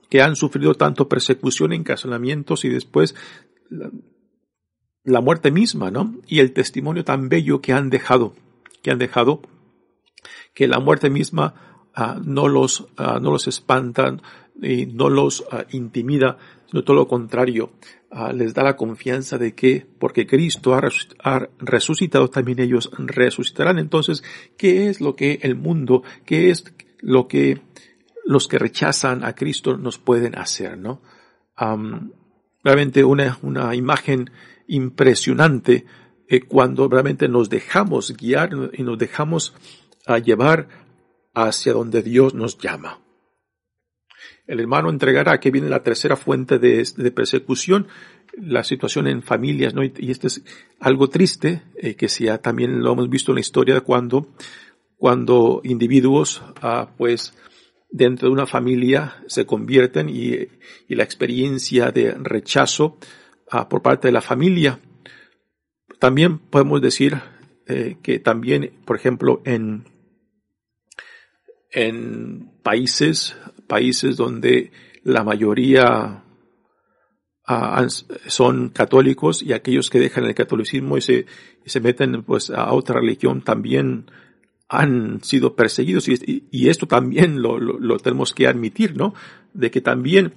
que 0.09 0.23
han 0.23 0.37
sufrido 0.37 0.75
tanto 0.75 1.09
persecución, 1.09 1.73
encarcelamientos 1.73 2.65
y 2.65 2.69
después 2.69 3.17
la, 3.69 3.91
la, 5.03 5.21
muerte 5.21 5.51
misma, 5.51 5.91
¿no? 5.91 6.15
Y 6.29 6.39
el 6.39 6.53
testimonio 6.53 7.03
tan 7.03 7.29
bello 7.29 7.61
que 7.61 7.73
han 7.73 7.91
dejado, 7.91 8.37
que 8.81 8.93
han 8.93 8.99
dejado, 8.99 9.43
que 10.55 10.69
la 10.69 10.79
muerte 10.79 11.11
misma 11.11 11.74
Ah, 11.97 12.19
no 12.25 12.49
los, 12.49 12.89
ah, 12.97 13.21
no 13.23 13.31
los 13.31 13.47
espantan 13.47 14.21
y 14.61 14.87
no 14.87 15.09
los 15.09 15.45
ah, 15.53 15.65
intimida, 15.71 16.39
sino 16.69 16.83
todo 16.83 16.97
lo 16.97 17.09
contrario, 17.09 17.71
les 18.33 18.55
da 18.55 18.63
la 18.63 18.77
confianza 18.77 19.39
de 19.39 19.55
que 19.55 19.85
porque 19.99 20.25
Cristo 20.25 20.75
ha, 20.75 21.49
resucitado, 21.59 22.31
también 22.31 22.61
ellos 22.61 22.91
resucitarán. 22.97 23.79
Entonces, 23.81 24.23
¿qué 24.57 24.89
es 24.89 25.01
lo 25.01 25.17
que 25.17 25.41
el 25.43 25.57
mundo, 25.57 26.05
qué 26.25 26.51
es 26.51 26.65
lo 27.01 27.27
que 27.27 27.61
los 28.25 28.47
que 28.47 28.59
rechazan 28.59 29.25
a 29.25 29.35
Cristo 29.35 29.77
nos 29.77 29.99
pueden 29.99 30.39
hacer, 30.39 30.79
no? 30.79 31.03
realmente 32.63 33.05
una, 33.05 33.39
una 33.43 33.75
imagen 33.75 34.31
impresionante 34.69 35.85
eh, 36.29 36.41
cuando 36.41 36.89
realmente 36.89 37.29
nos 37.29 37.51
dejamos 37.51 38.17
guiar 38.17 38.51
y 38.73 38.83
nos 38.83 38.99
dejamos 38.99 39.55
llevar 40.25 40.84
hacia 41.35 41.73
donde 41.73 42.03
Dios 42.03 42.35
nos 42.35 42.59
llama. 42.59 43.01
El 44.47 44.61
hermano 44.61 44.91
entregará, 44.91 45.41
que 45.41 45.51
viene 45.51 45.69
la 45.69 45.83
tercera 45.83 46.17
fuente 46.17 46.59
de, 46.59 46.85
persecución, 47.13 47.89
la 48.37 48.63
situación 48.63 49.07
en 49.07 49.23
familias, 49.23 49.75
¿no? 49.75 49.83
Y, 49.83 50.11
esto 50.11 50.27
es 50.27 50.43
algo 50.81 51.09
triste, 51.09 51.63
eh, 51.77 51.95
que 51.95 52.09
sea, 52.09 52.39
también 52.39 52.83
lo 52.83 52.93
hemos 52.93 53.09
visto 53.09 53.33
en 53.33 53.37
la 53.37 53.41
historia 53.41 53.81
cuando, 53.81 54.29
cuando 54.97 55.61
individuos, 55.65 56.43
ah, 56.61 56.91
pues, 56.97 57.35
dentro 57.91 58.29
de 58.29 58.35
una 58.35 58.47
familia 58.47 59.23
se 59.29 59.47
convierten 59.47 60.09
y, 60.09 60.49
y 60.89 60.95
la 60.95 61.05
experiencia 61.05 61.91
de 61.91 62.13
rechazo 62.13 62.99
ah, 63.51 63.69
por 63.69 63.83
parte 63.83 64.09
de 64.09 64.13
la 64.13 64.21
familia. 64.21 64.81
También 65.99 66.39
podemos 66.39 66.83
decir 66.83 67.19
eh, 67.67 67.97
que 68.03 68.19
también, 68.19 68.73
por 68.85 68.97
ejemplo, 68.97 69.41
en, 69.47 69.85
en 71.75 72.53
países, 72.63 73.37
países 73.67 74.17
donde 74.17 74.71
la 75.03 75.25
mayoría 75.25 76.25
ah, 77.47 77.87
son 78.27 78.71
católicos 78.71 79.43
y 79.43 79.53
aquellos 79.53 79.91
que 79.91 79.99
dejan 79.99 80.25
el 80.25 80.35
catolicismo 80.35 80.97
y 80.97 81.03
se, 81.03 81.27
se 81.67 81.81
meten 81.81 82.23
pues 82.23 82.51
a 82.51 82.73
otra 82.73 83.01
religión 83.01 83.43
también 83.43 84.11
han 84.69 85.23
sido 85.23 85.55
perseguidos 85.57 86.09
y, 86.09 86.47
y 86.51 86.69
esto 86.69 86.87
también 86.87 87.43
lo, 87.43 87.59
lo, 87.59 87.79
lo, 87.79 87.99
tenemos 87.99 88.33
que 88.33 88.47
admitir, 88.47 88.97
¿no? 88.97 89.13
De 89.53 89.71
que 89.71 89.81
también 89.81 90.35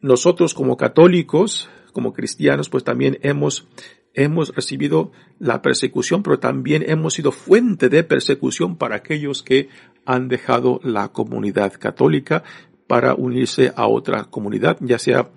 nosotros 0.00 0.54
como 0.54 0.76
católicos, 0.76 1.68
como 1.92 2.12
cristianos, 2.12 2.68
pues 2.68 2.84
también 2.84 3.18
hemos 3.22 3.66
hemos 4.14 4.54
recibido 4.54 5.10
la 5.38 5.60
persecución, 5.60 6.22
pero 6.22 6.38
también 6.38 6.84
hemos 6.88 7.14
sido 7.14 7.32
fuente 7.32 7.88
de 7.88 8.04
persecución 8.04 8.76
para 8.76 8.96
aquellos 8.96 9.42
que 9.42 9.68
han 10.06 10.28
dejado 10.28 10.80
la 10.82 11.08
comunidad 11.08 11.72
católica 11.74 12.42
para 12.86 13.14
unirse 13.14 13.72
a 13.76 13.86
otra 13.86 14.24
comunidad, 14.24 14.76
ya 14.80 14.98
sea 14.98 15.30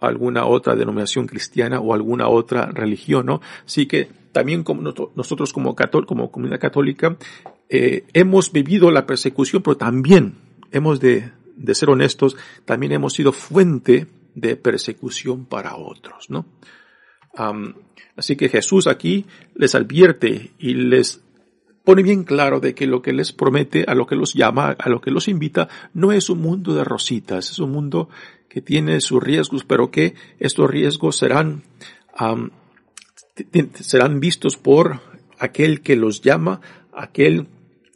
alguna 0.00 0.46
otra 0.46 0.74
denominación 0.74 1.26
cristiana 1.26 1.80
o 1.80 1.94
alguna 1.94 2.28
otra 2.28 2.66
religión, 2.66 3.26
¿no? 3.26 3.40
Así 3.64 3.86
que 3.86 4.08
también 4.32 4.64
como 4.64 4.82
nosotros 5.14 5.52
como, 5.52 5.74
como 5.74 6.30
comunidad 6.30 6.60
católica 6.60 7.16
eh, 7.68 8.04
hemos 8.12 8.52
vivido 8.52 8.90
la 8.90 9.06
persecución, 9.06 9.62
pero 9.62 9.76
también 9.76 10.34
hemos 10.72 11.00
de, 11.00 11.30
de 11.56 11.74
ser 11.74 11.90
honestos, 11.90 12.36
también 12.64 12.92
hemos 12.92 13.14
sido 13.14 13.32
fuente 13.32 14.06
de 14.34 14.56
persecución 14.56 15.46
para 15.46 15.76
otros, 15.76 16.28
¿no? 16.28 16.46
así 18.16 18.36
que 18.36 18.48
Jesús 18.48 18.86
aquí 18.86 19.26
les 19.56 19.74
advierte 19.74 20.52
y 20.56 20.74
les 20.74 21.23
pone 21.84 22.02
bien 22.02 22.24
claro 22.24 22.60
de 22.60 22.74
que 22.74 22.86
lo 22.86 23.02
que 23.02 23.12
les 23.12 23.32
promete, 23.32 23.84
a 23.86 23.94
lo 23.94 24.06
que 24.06 24.16
los 24.16 24.34
llama, 24.34 24.70
a 24.78 24.88
lo 24.88 25.00
que 25.00 25.10
los 25.10 25.28
invita, 25.28 25.68
no 25.92 26.12
es 26.12 26.30
un 26.30 26.40
mundo 26.40 26.74
de 26.74 26.84
rositas, 26.84 27.50
es 27.50 27.58
un 27.58 27.72
mundo 27.72 28.08
que 28.48 28.60
tiene 28.60 29.00
sus 29.00 29.22
riesgos, 29.22 29.64
pero 29.64 29.90
que 29.90 30.14
estos 30.38 30.70
riesgos 30.70 31.16
serán, 31.16 31.62
serán 33.74 34.20
vistos 34.20 34.56
por 34.56 35.00
aquel 35.38 35.82
que 35.82 35.96
los 35.96 36.22
llama, 36.22 36.60
aquel 36.92 37.48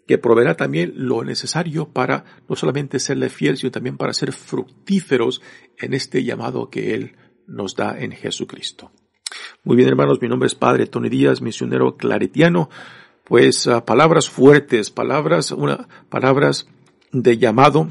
que 0.06 0.18
proveerá 0.18 0.56
también 0.56 0.92
lo 0.96 1.22
necesario 1.22 1.88
para 1.88 2.24
no 2.48 2.56
solamente 2.56 2.98
serle 2.98 3.28
fiel, 3.28 3.56
sino 3.56 3.70
también 3.70 3.96
para 3.96 4.12
ser 4.12 4.32
fructíferos 4.32 5.42
en 5.78 5.94
este 5.94 6.24
llamado 6.24 6.70
que 6.70 6.94
Él 6.94 7.16
nos 7.46 7.76
da 7.76 7.98
en 7.98 8.12
Jesucristo. 8.12 8.90
Muy 9.64 9.76
bien, 9.76 9.88
hermanos, 9.88 10.20
mi 10.20 10.28
nombre 10.28 10.46
es 10.46 10.54
Padre 10.54 10.86
Tony 10.86 11.08
Díaz, 11.08 11.42
misionero 11.42 11.96
claretiano. 11.96 12.70
Pues 13.28 13.66
ah, 13.66 13.84
palabras 13.84 14.28
fuertes, 14.30 14.90
palabras, 14.90 15.52
una, 15.52 15.86
palabras 16.08 16.66
de 17.12 17.38
llamado 17.38 17.88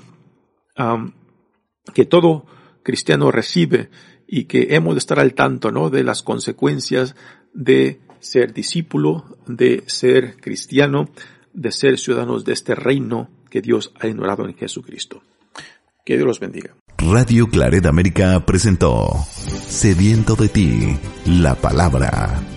que 1.94 2.06
todo 2.06 2.46
cristiano 2.84 3.32
recibe 3.32 3.90
y 4.28 4.46
que 4.46 4.76
hemos 4.76 4.96
de 4.96 5.00
estar 5.00 5.20
al 5.20 5.34
tanto, 5.34 5.72
¿no? 5.72 5.90
De 5.90 6.04
las 6.04 6.22
consecuencias 6.22 7.16
de 7.54 8.00
ser 8.20 8.54
discípulo, 8.54 9.38
de 9.48 9.84
ser 9.88 10.38
cristiano, 10.38 11.10
de 11.54 11.72
ser 11.72 11.98
ciudadanos 11.98 12.46
de 12.46 12.54
este 12.54 12.76
reino 12.76 13.30
que 13.50 13.62
Dios 13.62 13.94
ha 14.00 14.08
ignorado 14.08 14.46
en 14.46 14.56
Jesucristo. 14.56 15.24
Que 16.06 16.16
Dios 16.16 16.28
los 16.28 16.40
bendiga. 16.40 16.76
Radio 16.98 17.48
Claret 17.48 17.86
América 17.86 18.46
presentó 18.46 19.10
Sediento 19.68 20.36
de 20.36 20.50
ti, 20.50 20.98
la 21.26 21.56
palabra. 21.56 22.57